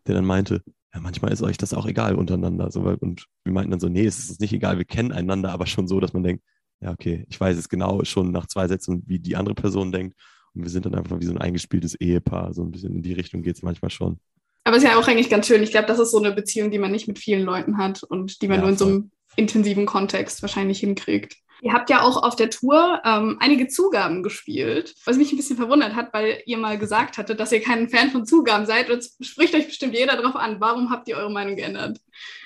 der 0.07 0.15
dann 0.15 0.25
meinte, 0.25 0.63
ja, 0.93 1.01
manchmal 1.01 1.33
ist 1.33 1.41
euch 1.41 1.57
das 1.57 1.73
auch 1.73 1.85
egal 1.85 2.15
untereinander. 2.15 2.71
So, 2.71 2.81
und 2.81 3.25
wir 3.43 3.53
meinten 3.53 3.71
dann 3.71 3.79
so, 3.79 3.89
nee, 3.89 4.05
es 4.05 4.17
ist 4.29 4.39
nicht 4.39 4.53
egal, 4.53 4.77
wir 4.77 4.85
kennen 4.85 5.11
einander, 5.11 5.51
aber 5.51 5.65
schon 5.65 5.87
so, 5.87 5.99
dass 5.99 6.13
man 6.13 6.23
denkt, 6.23 6.43
ja, 6.79 6.91
okay, 6.91 7.25
ich 7.29 7.39
weiß 7.39 7.57
es 7.57 7.69
genau 7.69 8.03
schon 8.03 8.31
nach 8.31 8.47
zwei 8.47 8.67
Sätzen, 8.67 9.03
wie 9.07 9.19
die 9.19 9.35
andere 9.35 9.55
Person 9.55 9.91
denkt. 9.91 10.17
Und 10.53 10.63
wir 10.63 10.69
sind 10.69 10.85
dann 10.85 10.95
einfach 10.95 11.19
wie 11.19 11.25
so 11.25 11.31
ein 11.31 11.37
eingespieltes 11.37 11.95
Ehepaar. 11.95 12.53
So 12.53 12.61
ein 12.63 12.71
bisschen 12.71 12.93
in 12.93 13.01
die 13.01 13.13
Richtung 13.13 13.41
geht 13.41 13.55
es 13.55 13.63
manchmal 13.63 13.89
schon. 13.89 14.19
Aber 14.63 14.77
es 14.77 14.83
ist 14.83 14.89
ja 14.89 14.97
auch 14.97 15.07
eigentlich 15.07 15.29
ganz 15.29 15.47
schön. 15.47 15.63
Ich 15.63 15.71
glaube, 15.71 15.87
das 15.87 15.99
ist 15.99 16.11
so 16.11 16.19
eine 16.19 16.31
Beziehung, 16.31 16.71
die 16.71 16.79
man 16.79 16.91
nicht 16.91 17.07
mit 17.07 17.19
vielen 17.19 17.43
Leuten 17.43 17.77
hat 17.77 18.03
und 18.03 18.41
die 18.41 18.47
man 18.47 18.57
ja, 18.57 18.61
nur 18.61 18.71
in 18.71 18.77
so 18.77 18.85
einem 18.85 19.11
intensiven 19.35 19.85
Kontext 19.85 20.41
wahrscheinlich 20.41 20.79
hinkriegt. 20.79 21.37
Ihr 21.63 21.71
habt 21.71 21.89
ja 21.89 22.01
auch 22.01 22.21
auf 22.21 22.35
der 22.35 22.49
Tour 22.49 23.01
ähm, 23.05 23.37
einige 23.39 23.69
Zugaben 23.69 24.21
gespielt, 24.21 24.93
was 25.05 25.15
mich 25.15 25.31
ein 25.31 25.37
bisschen 25.37 25.55
verwundert 25.55 25.95
hat, 25.95 26.13
weil 26.13 26.41
ihr 26.45 26.57
mal 26.57 26.77
gesagt 26.77 27.17
hattet, 27.17 27.39
dass 27.39 27.53
ihr 27.53 27.61
kein 27.61 27.87
Fan 27.87 28.11
von 28.11 28.25
Zugaben 28.25 28.65
seid. 28.65 28.89
Und 28.89 28.97
es 28.97 29.15
spricht 29.21 29.55
euch 29.55 29.67
bestimmt 29.67 29.93
jeder 29.93 30.17
darauf 30.17 30.35
an. 30.35 30.59
Warum 30.59 30.89
habt 30.89 31.07
ihr 31.07 31.15
eure 31.15 31.31
Meinung 31.31 31.55
geändert? 31.55 32.01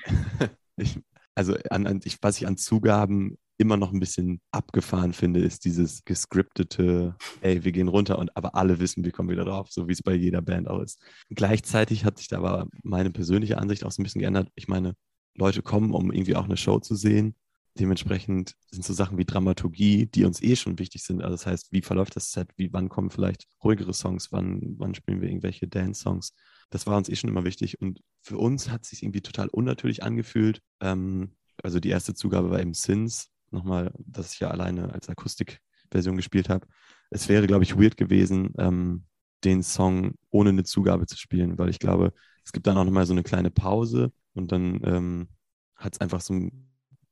ich, 0.78 1.00
also, 1.34 1.56
an, 1.72 1.88
an, 1.88 2.00
ich, 2.04 2.20
was 2.22 2.38
ich 2.38 2.46
an 2.46 2.58
Zugaben 2.58 3.40
immer 3.58 3.76
noch 3.76 3.92
ein 3.92 4.00
bisschen 4.00 4.40
abgefahren 4.52 5.14
finde, 5.14 5.40
ist 5.40 5.66
dieses 5.66 6.06
gescriptete, 6.06 7.16
ey, 7.42 7.64
wir 7.64 7.72
gehen 7.72 7.88
runter 7.88 8.20
und 8.20 8.38
aber 8.38 8.54
alle 8.54 8.80
wissen, 8.80 9.04
wir 9.04 9.12
kommen 9.12 9.32
wieder 9.32 9.46
drauf, 9.46 9.72
so 9.72 9.88
wie 9.88 9.94
es 9.94 10.04
bei 10.04 10.14
jeder 10.14 10.44
Band 10.44 10.68
auch 10.68 10.80
ist. 10.80 11.02
Gleichzeitig 11.32 12.06
hat 12.06 12.20
sich 12.20 12.28
da 12.28 12.38
aber 12.38 12.68
meine 12.84 13.10
persönliche 13.10 13.58
Ansicht 13.58 13.84
auch 13.84 13.92
so 13.92 14.00
ein 14.00 14.04
bisschen 14.04 14.22
geändert. 14.22 14.50
Ich 14.54 14.68
meine, 14.68 14.94
Leute 15.34 15.64
kommen, 15.64 15.92
um 15.92 16.12
irgendwie 16.12 16.36
auch 16.36 16.46
eine 16.46 16.58
Show 16.58 16.78
zu 16.78 16.94
sehen 16.94 17.34
Dementsprechend 17.80 18.54
sind 18.72 18.84
so 18.84 18.94
Sachen 18.94 19.18
wie 19.18 19.26
Dramaturgie, 19.26 20.08
die 20.08 20.26
uns 20.26 20.42
eh 20.42 20.56
schon 20.56 20.80
wichtig 20.80 21.04
sind. 21.04 21.22
Also 21.22 21.36
das 21.36 21.46
heißt, 21.46 21.72
wie 21.72 21.82
verläuft 21.82 22.16
das 22.16 22.32
Set? 22.32 22.50
Wie, 22.56 22.74
wann 22.74 22.90
kommen 22.90 23.10
vielleicht 23.10 23.48
ruhigere 23.64 23.94
Songs? 23.94 24.32
Wann, 24.32 24.76
wann 24.78 24.96
spielen 24.96 25.22
wir 25.22 25.30
irgendwelche 25.30 25.68
Dance-Songs? 25.68 26.34
Das 26.70 26.88
war 26.88 26.98
uns 26.98 27.10
eh 27.10 27.16
schon 27.16 27.30
immer 27.30 27.46
wichtig. 27.46 27.80
Und 27.80 28.02
für 28.22 28.38
uns 28.38 28.70
hat 28.70 28.84
es 28.84 28.90
sich 28.90 29.04
irgendwie 29.04 29.22
total 29.22 29.48
unnatürlich 29.50 30.04
angefühlt. 30.04 30.62
Ähm, 30.82 31.36
also 31.64 31.80
die 31.80 31.90
erste 31.90 32.14
Zugabe 32.14 32.50
war 32.50 32.60
eben 32.60 32.74
Sins, 32.74 33.30
nochmal, 33.52 33.94
dass 34.00 34.34
ich 34.34 34.40
ja 34.40 34.50
alleine 34.50 34.94
als 34.94 35.10
Akustikversion 35.10 36.16
gespielt 36.16 36.50
habe. 36.50 36.68
Es 37.10 37.30
wäre, 37.30 37.48
glaube 37.48 37.64
ich, 37.64 37.78
weird 37.78 37.98
gewesen, 37.98 38.54
ähm, 38.58 39.06
den 39.44 39.64
Song 39.64 40.16
ohne 40.30 40.50
eine 40.50 40.64
Zugabe 40.64 41.06
zu 41.06 41.18
spielen, 41.18 41.58
weil 41.58 41.70
ich 41.70 41.80
glaube, 41.80 42.14
es 42.44 42.52
gibt 42.52 42.68
dann 42.68 42.78
auch 42.78 42.86
nochmal 42.86 43.06
so 43.06 43.14
eine 43.14 43.24
kleine 43.24 43.52
Pause 43.52 44.12
und 44.34 44.52
dann 44.52 44.82
ähm, 44.84 45.28
hat 45.76 45.94
es 45.94 46.02
einfach 46.02 46.22
so 46.22 46.34
ein 46.34 46.67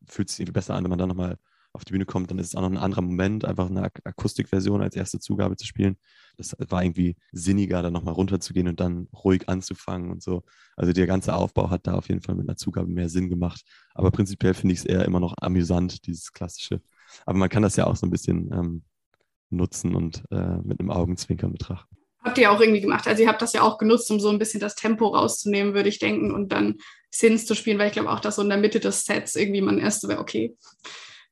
fühlt 0.08 0.30
sich 0.30 0.40
irgendwie 0.40 0.54
besser 0.54 0.76
an, 0.76 0.84
wenn 0.84 0.90
man 0.90 1.00
dann 1.00 1.10
nochmal 1.10 1.38
auf 1.76 1.86
die 1.86 1.92
Bühne 1.92 2.06
kommt, 2.06 2.32
dann 2.32 2.40
ist 2.40 2.48
es 2.48 2.56
auch 2.56 2.62
noch 2.62 2.72
ein 2.72 2.78
anderer 2.78 3.02
Moment, 3.02 3.46
einfach 3.46 3.70
eine 3.70 3.84
Ak 3.84 4.02
Akustikversion 4.06 4.82
als 4.82 4.96
erste 4.96 5.20
Zugabe 5.20 5.58
zu 5.58 5.66
spielen. 5.66 5.98
Das 6.38 6.56
war 6.70 6.84
irgendwie 6.84 7.18
sinniger, 7.32 7.82
dann 7.82 7.94
nochmal 7.94 8.14
runterzugehen 8.14 8.68
und 8.68 8.80
dann 8.80 9.08
ruhig 9.14 9.48
anzufangen 9.48 10.10
und 10.12 10.24
so. 10.24 10.44
Also 10.76 10.94
der 10.94 11.06
ganze 11.06 11.36
Aufbau 11.36 11.70
hat 11.70 11.86
da 11.86 11.94
auf 11.96 12.08
jeden 12.08 12.22
Fall 12.22 12.36
mit 12.36 12.48
einer 12.48 12.58
Zugabe 12.58 12.88
mehr 12.88 13.10
Sinn 13.10 13.30
gemacht. 13.30 13.64
Aber 13.94 14.10
prinzipiell 14.12 14.54
finde 14.54 14.74
ich 14.74 14.80
es 14.80 14.86
eher 14.86 15.06
immer 15.06 15.20
noch 15.20 15.36
amüsant, 15.38 16.08
dieses 16.08 16.32
klassische. 16.32 16.82
Aber 17.26 17.38
man 17.38 17.50
kann 17.50 17.64
das 17.64 17.76
ja 17.76 17.86
auch 17.88 17.96
so 17.96 18.08
ein 18.08 18.12
bisschen 18.12 18.52
ähm, 18.54 18.84
nutzen 19.50 19.96
und 19.96 20.24
äh, 20.32 20.58
mit 20.64 20.80
einem 20.80 20.92
Augenzwinkern 20.92 21.52
betrachten. 21.52 21.96
Habt 22.26 22.38
ihr 22.40 22.52
auch 22.52 22.60
irgendwie 22.60 22.82
gemacht. 22.82 23.08
Also 23.08 23.22
ihr 23.22 23.30
habt 23.30 23.42
das 23.42 23.54
ja 23.54 23.62
auch 23.62 23.78
genutzt, 23.78 24.10
um 24.10 24.20
so 24.20 24.30
ein 24.30 24.40
bisschen 24.40 24.60
das 24.60 24.76
Tempo 24.76 25.08
rauszunehmen, 25.08 25.76
würde 25.76 25.90
ich 25.90 26.00
denken, 26.00 26.34
und 26.34 26.52
dann 26.52 26.80
Sins 27.12 27.46
zu 27.46 27.56
spielen, 27.56 27.78
weil 27.78 27.88
ich 27.88 27.94
glaube 27.94 28.10
auch, 28.10 28.20
dass 28.20 28.36
so 28.36 28.42
in 28.42 28.50
der 28.50 28.58
Mitte 28.58 28.80
des 28.80 29.06
Sets 29.06 29.36
irgendwie 29.36 29.62
man 29.62 29.80
erst 29.80 30.02
so 30.02 30.10
wäre, 30.10 30.20
okay, 30.20 30.58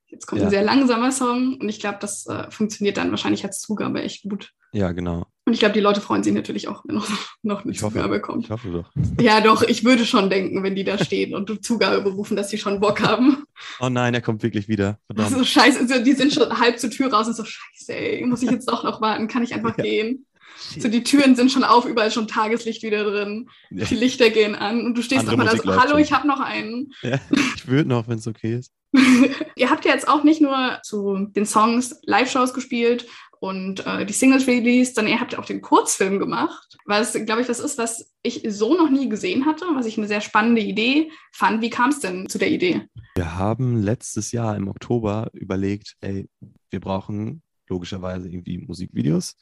jetzt 0.06 0.26
kommt 0.26 0.40
ja. 0.40 0.46
ein 0.46 0.50
sehr 0.50 0.62
langsamer 0.62 1.12
Song 1.12 1.58
und 1.60 1.68
ich 1.68 1.80
glaube, 1.80 1.98
das 2.00 2.26
äh, 2.26 2.50
funktioniert 2.50 2.96
dann 2.96 3.10
wahrscheinlich 3.10 3.44
als 3.44 3.60
Zugabe 3.60 4.02
echt 4.02 4.22
gut. 4.22 4.52
Ja, 4.72 4.92
genau. 4.92 5.26
Und 5.46 5.52
ich 5.52 5.58
glaube, 5.58 5.74
die 5.74 5.80
Leute 5.80 6.00
freuen 6.00 6.22
sich 6.22 6.32
natürlich 6.32 6.68
auch, 6.68 6.84
wenn 6.86 6.96
noch, 6.96 7.08
noch 7.42 7.64
eine 7.64 7.72
ich 7.72 7.78
Zugabe 7.78 8.08
hoffe, 8.08 8.20
kommt. 8.20 8.44
Ich 8.44 8.50
hoffe 8.50 8.70
doch. 8.70 8.90
Ja, 9.20 9.40
doch, 9.42 9.62
ich 9.62 9.84
würde 9.84 10.06
schon 10.06 10.30
denken, 10.30 10.62
wenn 10.62 10.74
die 10.74 10.84
da 10.84 10.96
stehen 10.96 11.34
und 11.34 11.62
Zugabe 11.62 12.00
berufen, 12.00 12.34
dass 12.34 12.48
sie 12.48 12.56
schon 12.56 12.80
Bock 12.80 13.02
haben. 13.02 13.44
Oh 13.78 13.90
nein, 13.90 14.14
er 14.14 14.22
kommt 14.22 14.42
wirklich 14.42 14.68
wieder. 14.68 14.98
Also 15.14 15.44
scheiße, 15.44 16.02
die 16.02 16.12
sind 16.12 16.32
schon 16.32 16.58
halb 16.58 16.78
zur 16.78 16.90
Tür 16.90 17.12
raus 17.12 17.26
und 17.26 17.36
so, 17.36 17.44
scheiße, 17.44 17.94
ey, 17.94 18.24
muss 18.24 18.42
ich 18.42 18.50
jetzt 18.50 18.70
doch 18.70 18.84
noch 18.84 19.02
warten? 19.02 19.28
Kann 19.28 19.42
ich 19.42 19.54
einfach 19.54 19.76
ja. 19.76 19.84
gehen? 19.84 20.26
So, 20.56 20.88
die 20.88 21.02
Türen 21.02 21.36
sind 21.36 21.50
schon 21.50 21.64
auf, 21.64 21.84
überall 21.84 22.10
schon 22.10 22.28
Tageslicht 22.28 22.82
wieder 22.82 23.04
drin. 23.04 23.48
Ja. 23.70 23.84
Die 23.84 23.94
Lichter 23.94 24.30
gehen 24.30 24.54
an 24.54 24.84
und 24.84 24.96
du 24.96 25.02
stehst 25.02 25.26
nochmal 25.26 25.46
da 25.46 25.56
so, 25.56 25.76
hallo, 25.76 25.92
schon. 25.92 26.00
ich 26.00 26.12
habe 26.12 26.26
noch 26.26 26.40
einen. 26.40 26.92
Ja, 27.02 27.18
ich 27.56 27.66
würde 27.66 27.88
noch, 27.88 28.08
wenn 28.08 28.18
es 28.18 28.26
okay 28.26 28.56
ist. 28.56 28.72
Ihr 29.56 29.70
habt 29.70 29.84
ja 29.84 29.92
jetzt 29.92 30.08
auch 30.08 30.22
nicht 30.22 30.40
nur 30.40 30.78
zu 30.82 31.26
den 31.30 31.46
Songs 31.46 32.00
Live-Shows 32.04 32.54
gespielt 32.54 33.06
und 33.40 33.86
äh, 33.86 34.06
die 34.06 34.12
Singles 34.12 34.46
released, 34.46 34.94
sondern 34.94 35.12
ihr 35.12 35.20
habt 35.20 35.32
ja 35.32 35.38
auch 35.38 35.44
den 35.44 35.60
Kurzfilm 35.60 36.18
gemacht, 36.18 36.78
was, 36.86 37.12
glaube 37.12 37.42
ich, 37.42 37.48
was 37.48 37.60
ist, 37.60 37.76
was 37.76 38.10
ich 38.22 38.42
so 38.48 38.74
noch 38.74 38.88
nie 38.88 39.08
gesehen 39.08 39.44
hatte, 39.44 39.66
was 39.74 39.84
ich 39.84 39.98
eine 39.98 40.06
sehr 40.06 40.22
spannende 40.22 40.62
Idee 40.62 41.10
fand. 41.30 41.60
Wie 41.60 41.68
kam 41.68 41.90
es 41.90 42.00
denn 42.00 42.26
zu 42.26 42.38
der 42.38 42.50
Idee? 42.50 42.88
Wir 43.16 43.36
haben 43.36 43.82
letztes 43.82 44.32
Jahr 44.32 44.56
im 44.56 44.68
Oktober 44.68 45.28
überlegt, 45.34 45.96
ey, 46.00 46.26
wir 46.70 46.80
brauchen 46.80 47.42
logischerweise 47.68 48.28
irgendwie 48.28 48.58
Musikvideos 48.58 49.36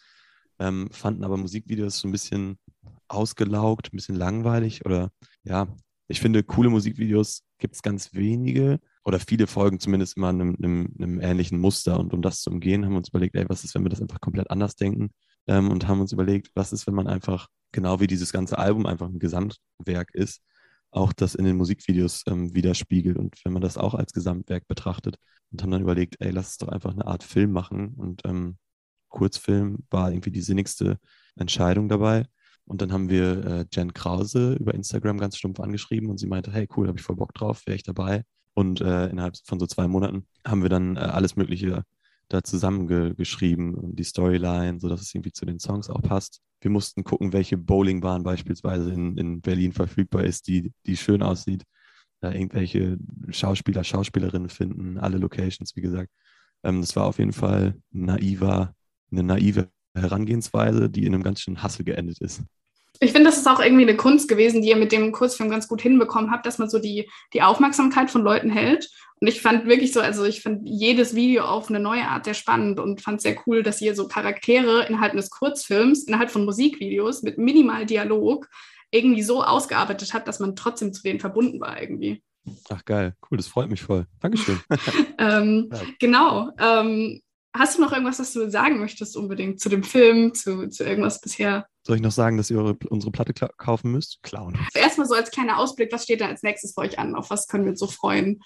ähm, 0.63 0.89
fanden 0.93 1.25
aber 1.25 1.37
Musikvideos 1.37 1.99
so 1.99 2.09
ein 2.09 2.13
bisschen 2.13 2.59
ausgelaugt, 3.09 3.89
ein 3.93 3.97
bisschen 3.97 4.17
langweilig 4.17 4.87
oder 4.87 5.11
ja, 5.43 5.67
ich 6.09 6.21
finde, 6.21 6.43
coole 6.45 6.71
Musikvideos 6.71 7.43
gibt 7.59 7.75
es 7.75 7.83
ganz 7.83 8.15
wenige 8.15 8.81
oder 9.05 9.19
viele 9.19 9.47
folgen 9.47 9.81
zumindest 9.81 10.17
immer 10.17 10.29
einem, 10.29 10.57
einem, 10.57 10.95
einem, 10.99 11.21
ähnlichen 11.21 11.59
Muster 11.59 11.99
und 11.99 12.13
um 12.13 12.23
das 12.23 12.41
zu 12.43 12.51
umgehen, 12.51 12.85
haben 12.85 12.93
wir 12.93 12.99
uns 12.99 13.09
überlegt, 13.09 13.35
ey, 13.35 13.49
was 13.49 13.65
ist, 13.65 13.75
wenn 13.75 13.83
wir 13.83 13.89
das 13.89 14.01
einfach 14.01 14.21
komplett 14.21 14.51
anders 14.51 14.77
denken 14.77 15.11
ähm, 15.49 15.71
und 15.71 15.89
haben 15.89 16.01
uns 16.01 16.13
überlegt, 16.13 16.51
was 16.55 16.73
ist, 16.73 16.87
wenn 16.87 16.95
man 16.95 17.09
einfach, 17.09 17.49
genau 17.73 18.01
wie 18.01 18.07
dieses 18.07 18.33
ganze 18.33 18.59
Album 18.59 18.87
einfach 18.87 19.09
ein 19.09 19.19
Gesamtwerk 19.19 20.11
ist, 20.15 20.43
auch 20.91 21.13
das 21.13 21.35
in 21.35 21.45
den 21.45 21.57
Musikvideos 21.57 22.23
ähm, 22.29 22.55
widerspiegelt 22.55 23.17
und 23.17 23.37
wenn 23.45 23.53
man 23.53 23.63
das 23.63 23.79
auch 23.79 23.95
als 23.95 24.13
Gesamtwerk 24.13 24.69
betrachtet 24.69 25.17
und 25.51 25.63
haben 25.63 25.71
dann 25.71 25.83
überlegt, 25.83 26.17
ey, 26.21 26.31
lass 26.31 26.51
es 26.51 26.59
doch 26.59 26.69
einfach 26.69 26.93
eine 26.93 27.07
Art 27.07 27.25
Film 27.25 27.51
machen 27.51 27.95
und 27.97 28.23
ähm, 28.25 28.59
Kurzfilm 29.13 29.85
war 29.91 30.11
irgendwie 30.11 30.33
die 30.33 30.41
sinnigste 30.41 30.99
Entscheidung 31.37 31.89
dabei. 31.89 32.27
Und 32.65 32.83
dann 32.83 32.93
haben 32.93 33.09
wir 33.09 33.45
äh, 33.45 33.65
Jen 33.73 33.93
Krause 33.93 34.55
über 34.55 34.75
Instagram 34.75 35.19
ganz 35.19 35.37
stumpf 35.37 35.61
angeschrieben 35.61 36.11
und 36.11 36.19
sie 36.19 36.27
meinte, 36.27 36.53
hey 36.53 36.69
cool, 36.77 36.89
habe 36.89 36.99
ich 36.99 37.05
voll 37.05 37.17
Bock 37.17 37.35
drauf, 37.35 37.63
wäre 37.67 37.77
ich 37.77 37.83
dabei. 37.83 38.25
Und 38.55 38.81
äh, 38.81 39.09
innerhalb 39.09 39.37
von 39.45 39.59
so 39.59 39.67
zwei 39.67 39.89
Monaten 39.89 40.27
haben 40.47 40.63
wir 40.63 40.69
dann 40.69 40.97
äh, 40.97 41.01
alles 41.01 41.37
Mögliche 41.37 41.85
da 42.29 42.43
zusammengeschrieben 42.43 43.95
die 43.95 44.05
Storyline, 44.05 44.81
sodass 44.81 45.03
es 45.03 45.15
irgendwie 45.15 45.33
zu 45.33 45.45
den 45.45 45.59
Songs 45.59 45.91
auch 45.91 46.03
passt. 46.03 46.41
Wir 46.61 46.71
mussten 46.71 47.05
gucken, 47.05 47.33
welche 47.33 47.59
Bowlingbahn 47.59 48.23
beispielsweise 48.23 48.93
in, 48.93 49.17
in 49.19 49.41
Berlin 49.41 49.73
verfügbar 49.73 50.25
ist, 50.25 50.47
die, 50.47 50.73
die 50.87 50.97
schön 50.97 51.23
aussieht. 51.23 51.65
Da 52.21 52.33
irgendwelche 52.33 52.99
Schauspieler, 53.31 53.83
Schauspielerinnen 53.83 54.49
finden, 54.49 54.97
alle 54.99 55.19
Locations, 55.19 55.75
wie 55.75 55.81
gesagt. 55.81 56.11
Ähm, 56.63 56.81
das 56.81 56.95
war 56.95 57.05
auf 57.05 57.19
jeden 57.19 57.33
Fall 57.33 57.77
naiver 57.91 58.75
eine 59.13 59.23
naive 59.23 59.69
Herangehensweise, 59.95 60.89
die 60.89 61.05
in 61.05 61.15
einem 61.15 61.23
ganz 61.23 61.41
schönen 61.41 61.63
Hassel 61.63 61.85
geendet 61.85 62.21
ist. 62.21 62.43
Ich 63.01 63.13
finde, 63.13 63.31
das 63.31 63.39
ist 63.39 63.49
auch 63.49 63.61
irgendwie 63.61 63.83
eine 63.83 63.97
Kunst 63.97 64.29
gewesen, 64.29 64.63
die 64.63 64.69
ihr 64.69 64.77
mit 64.77 64.93
dem 64.93 65.13
Kurzfilm 65.13 65.51
ganz 65.51 65.67
gut 65.67 65.83
hinbekommen 65.83 66.31
habt, 66.31 66.47
dass 66.47 66.59
man 66.59 66.71
so 66.71 66.79
die, 66.79 67.09
die 67.33 67.43
Aufmerksamkeit 67.43 68.11
von 68.11 68.23
Leuten 68.23 68.51
hält. 68.51 68.89
Und 69.21 69.29
ich 69.29 69.41
fand 69.41 69.67
wirklich 69.67 69.93
so, 69.93 70.01
also 70.01 70.25
ich 70.25 70.43
fand 70.43 70.69
jedes 70.69 71.15
Video 71.15 71.45
auf 71.45 71.69
eine 71.69 71.81
neue 71.81 72.07
Art 72.07 72.25
sehr 72.25 72.35
spannend 72.35 72.81
und 72.81 73.01
fand 73.01 73.21
sehr 73.21 73.37
cool, 73.47 73.63
dass 73.63 73.81
ihr 73.81 73.95
so 73.95 74.09
Charaktere 74.09 74.87
innerhalb 74.87 75.13
eines 75.13 75.31
Kurzfilms, 75.31 76.05
innerhalb 76.05 76.31
von 76.31 76.45
Musikvideos 76.45 77.23
mit 77.23 77.39
minimal 77.39 77.87
Dialog 77.87 78.49
irgendwie 78.91 79.23
so 79.23 79.43
ausgearbeitet 79.43 80.13
habt, 80.13 80.29
dass 80.29 80.39
man 80.39 80.55
trotzdem 80.55 80.93
zu 80.93 81.03
denen 81.03 81.21
verbunden 81.21 81.61
war 81.61 81.81
irgendwie. 81.81 82.23
Ach 82.69 82.85
geil, 82.85 83.15
cool, 83.31 83.37
das 83.37 83.47
freut 83.47 83.71
mich 83.71 83.83
voll. 83.83 84.07
Dankeschön. 84.21 84.61
ähm, 85.19 85.71
ja. 85.73 85.81
Genau. 85.99 86.51
Ähm, 86.59 87.21
Hast 87.55 87.77
du 87.77 87.83
noch 87.83 87.93
irgendwas, 87.93 88.19
was 88.19 88.33
du 88.33 88.51
sagen 88.51 88.79
möchtest 88.79 89.15
unbedingt 89.15 89.61
zu 89.61 89.69
dem 89.69 89.83
Film, 89.83 90.33
zu, 90.33 90.69
zu 90.69 90.85
irgendwas 90.85 91.21
bisher? 91.21 91.67
Soll 91.87 91.97
ich 91.97 92.03
noch 92.03 92.13
sagen, 92.13 92.39
dass 92.39 92.51
ihr 92.51 92.59
eure, 92.59 92.79
unsere 92.89 93.13
Platte 93.13 93.35
kaufen 93.35 93.93
müsst? 93.93 94.23
Klauen. 94.23 94.57
Erstmal 94.73 95.07
so 95.07 95.15
als 95.15 95.31
kleiner 95.31 95.59
Ausblick, 95.59 95.93
was 95.93 96.05
steht 96.05 96.23
da 96.23 96.29
als 96.29 96.43
nächstes 96.43 96.73
für 96.73 96.81
euch 96.81 96.99
an? 96.99 97.15
Auf 97.15 97.29
was 97.29 97.49
können 97.49 97.65
wir 97.65 97.73
uns 97.73 97.81
so 97.81 97.89
freuen? 97.89 98.41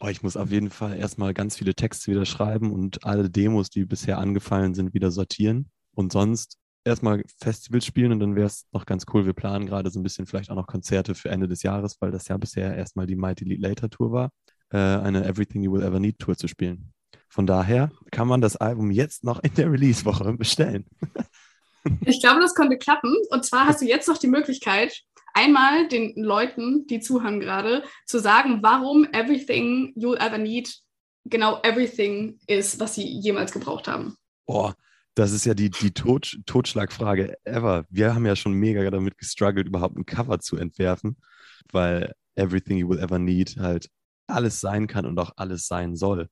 Oh, 0.00 0.08
ich 0.08 0.22
muss 0.22 0.36
auf 0.36 0.50
jeden 0.50 0.70
Fall 0.70 0.98
erstmal 0.98 1.32
ganz 1.32 1.56
viele 1.56 1.74
Texte 1.74 2.10
wieder 2.10 2.26
schreiben 2.26 2.72
und 2.72 3.04
alle 3.04 3.30
Demos, 3.30 3.70
die 3.70 3.86
bisher 3.86 4.18
angefallen 4.18 4.74
sind, 4.74 4.92
wieder 4.92 5.10
sortieren. 5.10 5.70
Und 5.94 6.12
sonst 6.12 6.58
erstmal 6.84 7.22
Festivals 7.40 7.86
spielen 7.86 8.12
und 8.12 8.20
dann 8.20 8.36
wäre 8.36 8.46
es 8.46 8.66
noch 8.72 8.84
ganz 8.84 9.04
cool. 9.12 9.24
Wir 9.24 9.32
planen 9.32 9.66
gerade 9.66 9.90
so 9.90 9.98
ein 9.98 10.02
bisschen 10.02 10.26
vielleicht 10.26 10.50
auch 10.50 10.56
noch 10.56 10.66
Konzerte 10.66 11.14
für 11.14 11.30
Ende 11.30 11.48
des 11.48 11.62
Jahres, 11.62 11.96
weil 12.00 12.10
das 12.10 12.28
ja 12.28 12.36
bisher 12.36 12.76
erstmal 12.76 13.06
die 13.06 13.16
Mighty 13.16 13.44
Lead 13.44 13.60
Later 13.60 13.88
Tour 13.88 14.12
war, 14.12 14.30
äh, 14.70 14.76
eine 14.76 15.24
Everything 15.24 15.62
You 15.62 15.72
Will 15.72 15.82
Ever 15.82 16.00
Need 16.00 16.18
Tour 16.18 16.36
zu 16.36 16.46
spielen. 16.46 16.92
Von 17.30 17.46
daher 17.46 17.90
kann 18.10 18.28
man 18.28 18.40
das 18.40 18.56
Album 18.56 18.90
jetzt 18.90 19.24
noch 19.24 19.42
in 19.42 19.54
der 19.54 19.70
Release-Woche 19.70 20.32
bestellen. 20.34 20.84
Ich 22.04 22.20
glaube, 22.20 22.40
das 22.40 22.54
konnte 22.54 22.76
klappen. 22.76 23.14
Und 23.30 23.46
zwar 23.46 23.66
hast 23.66 23.80
du 23.80 23.86
jetzt 23.86 24.08
noch 24.08 24.18
die 24.18 24.26
Möglichkeit, 24.26 25.00
einmal 25.32 25.88
den 25.88 26.12
Leuten, 26.16 26.86
die 26.88 27.00
zuhören 27.00 27.40
gerade, 27.40 27.84
zu 28.04 28.18
sagen, 28.18 28.58
warum 28.62 29.06
Everything 29.12 29.94
You'll 29.96 30.18
Ever 30.18 30.38
Need 30.38 30.74
genau 31.24 31.60
Everything 31.62 32.38
ist, 32.46 32.80
was 32.80 32.96
sie 32.96 33.06
jemals 33.06 33.52
gebraucht 33.52 33.88
haben. 33.88 34.16
Boah, 34.46 34.74
das 35.14 35.32
ist 35.32 35.44
ja 35.44 35.54
die, 35.54 35.70
die 35.70 35.92
Tot, 35.92 36.38
Totschlagfrage 36.46 37.36
ever. 37.44 37.84
Wir 37.90 38.14
haben 38.14 38.26
ja 38.26 38.36
schon 38.36 38.54
mega 38.54 38.88
damit 38.90 39.18
gestruggelt, 39.18 39.68
überhaupt 39.68 39.96
ein 39.96 40.06
Cover 40.06 40.40
zu 40.40 40.56
entwerfen, 40.56 41.16
weil 41.72 42.12
Everything 42.34 42.78
You 42.78 42.88
Will 42.88 42.98
Ever 42.98 43.18
Need 43.18 43.56
halt 43.58 43.88
alles 44.26 44.60
sein 44.60 44.86
kann 44.86 45.06
und 45.06 45.18
auch 45.18 45.32
alles 45.36 45.66
sein 45.66 45.96
soll. 45.96 46.28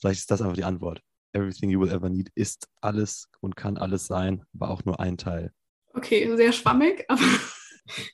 Vielleicht 0.00 0.20
ist 0.20 0.30
das 0.30 0.42
einfach 0.42 0.56
die 0.56 0.64
Antwort. 0.64 1.02
Everything 1.32 1.70
you 1.70 1.80
will 1.80 1.90
ever 1.90 2.08
need 2.08 2.30
ist 2.34 2.66
alles 2.80 3.28
und 3.40 3.54
kann 3.54 3.76
alles 3.76 4.06
sein, 4.06 4.42
aber 4.54 4.70
auch 4.70 4.84
nur 4.84 4.98
ein 4.98 5.16
Teil. 5.16 5.52
Okay, 5.94 6.34
sehr 6.36 6.52
schwammig, 6.52 7.04
aber 7.08 7.22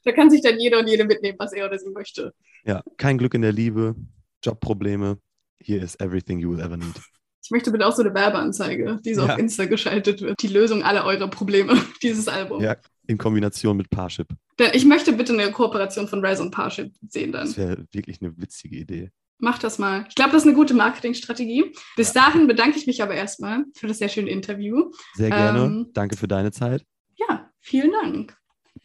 da 0.05 0.12
kann 0.12 0.31
sich 0.31 0.42
dann 0.42 0.59
jeder 0.59 0.79
und 0.81 0.88
jede 0.88 1.05
mitnehmen, 1.05 1.38
was 1.38 1.53
er 1.53 1.66
oder 1.66 1.79
sie 1.79 1.90
möchte. 1.90 2.35
Ja, 2.64 2.83
kein 2.96 3.18
Glück 3.18 3.35
in 3.35 3.42
der 3.42 3.53
Liebe, 3.53 3.94
Jobprobleme, 4.42 5.18
Here 5.59 5.83
is 5.83 5.99
everything 6.01 6.38
you 6.38 6.51
will 6.51 6.61
ever 6.61 6.77
need. 6.77 6.94
Ich 7.42 7.51
möchte 7.51 7.70
bitte 7.70 7.87
auch 7.87 7.94
so 7.94 8.03
eine 8.03 8.12
Werbeanzeige, 8.12 8.99
die 9.05 9.14
so 9.14 9.25
ja. 9.25 9.33
auf 9.33 9.38
Insta 9.38 9.66
geschaltet 9.66 10.20
wird. 10.20 10.42
Die 10.42 10.49
Lösung 10.49 10.83
aller 10.83 11.05
eurer 11.05 11.29
Probleme, 11.29 11.81
dieses 12.03 12.29
Album. 12.29 12.61
Ja, 12.61 12.77
in 13.07 13.18
Kombination 13.18 13.77
mit 13.77 13.88
Parship. 13.88 14.29
Denn 14.59 14.70
ich 14.75 14.85
möchte 14.85 15.12
bitte 15.12 15.33
eine 15.33 15.51
Kooperation 15.53 16.09
von 16.09 16.25
Rise 16.25 16.42
und 16.42 16.51
Parship 16.51 16.92
sehen 17.09 17.33
dann. 17.33 17.46
Das 17.46 17.57
wäre 17.57 17.87
wirklich 17.92 18.20
eine 18.20 18.37
witzige 18.37 18.77
Idee. 18.77 19.11
Mach 19.38 19.59
das 19.59 19.79
mal. 19.79 20.07
Ich 20.09 20.14
glaube, 20.14 20.33
das 20.33 20.42
ist 20.42 20.49
eine 20.49 20.57
gute 20.57 20.75
Marketingstrategie. 20.75 21.72
Bis 21.96 22.12
dahin 22.12 22.46
bedanke 22.46 22.79
ich 22.79 22.87
mich 22.87 23.03
aber 23.03 23.14
erstmal 23.14 23.64
für 23.75 23.87
das 23.87 23.99
sehr 23.99 24.09
schöne 24.09 24.31
Interview. 24.31 24.90
Sehr 25.14 25.31
gerne. 25.31 25.64
Ähm, 25.64 25.90
Danke 25.92 26.16
für 26.16 26.29
deine 26.29 26.53
Zeit. 26.53 26.85
Ja, 27.16 27.51
vielen 27.61 27.92
Dank. 27.92 28.37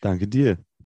Danke 0.01 0.27
dir. 0.27 0.57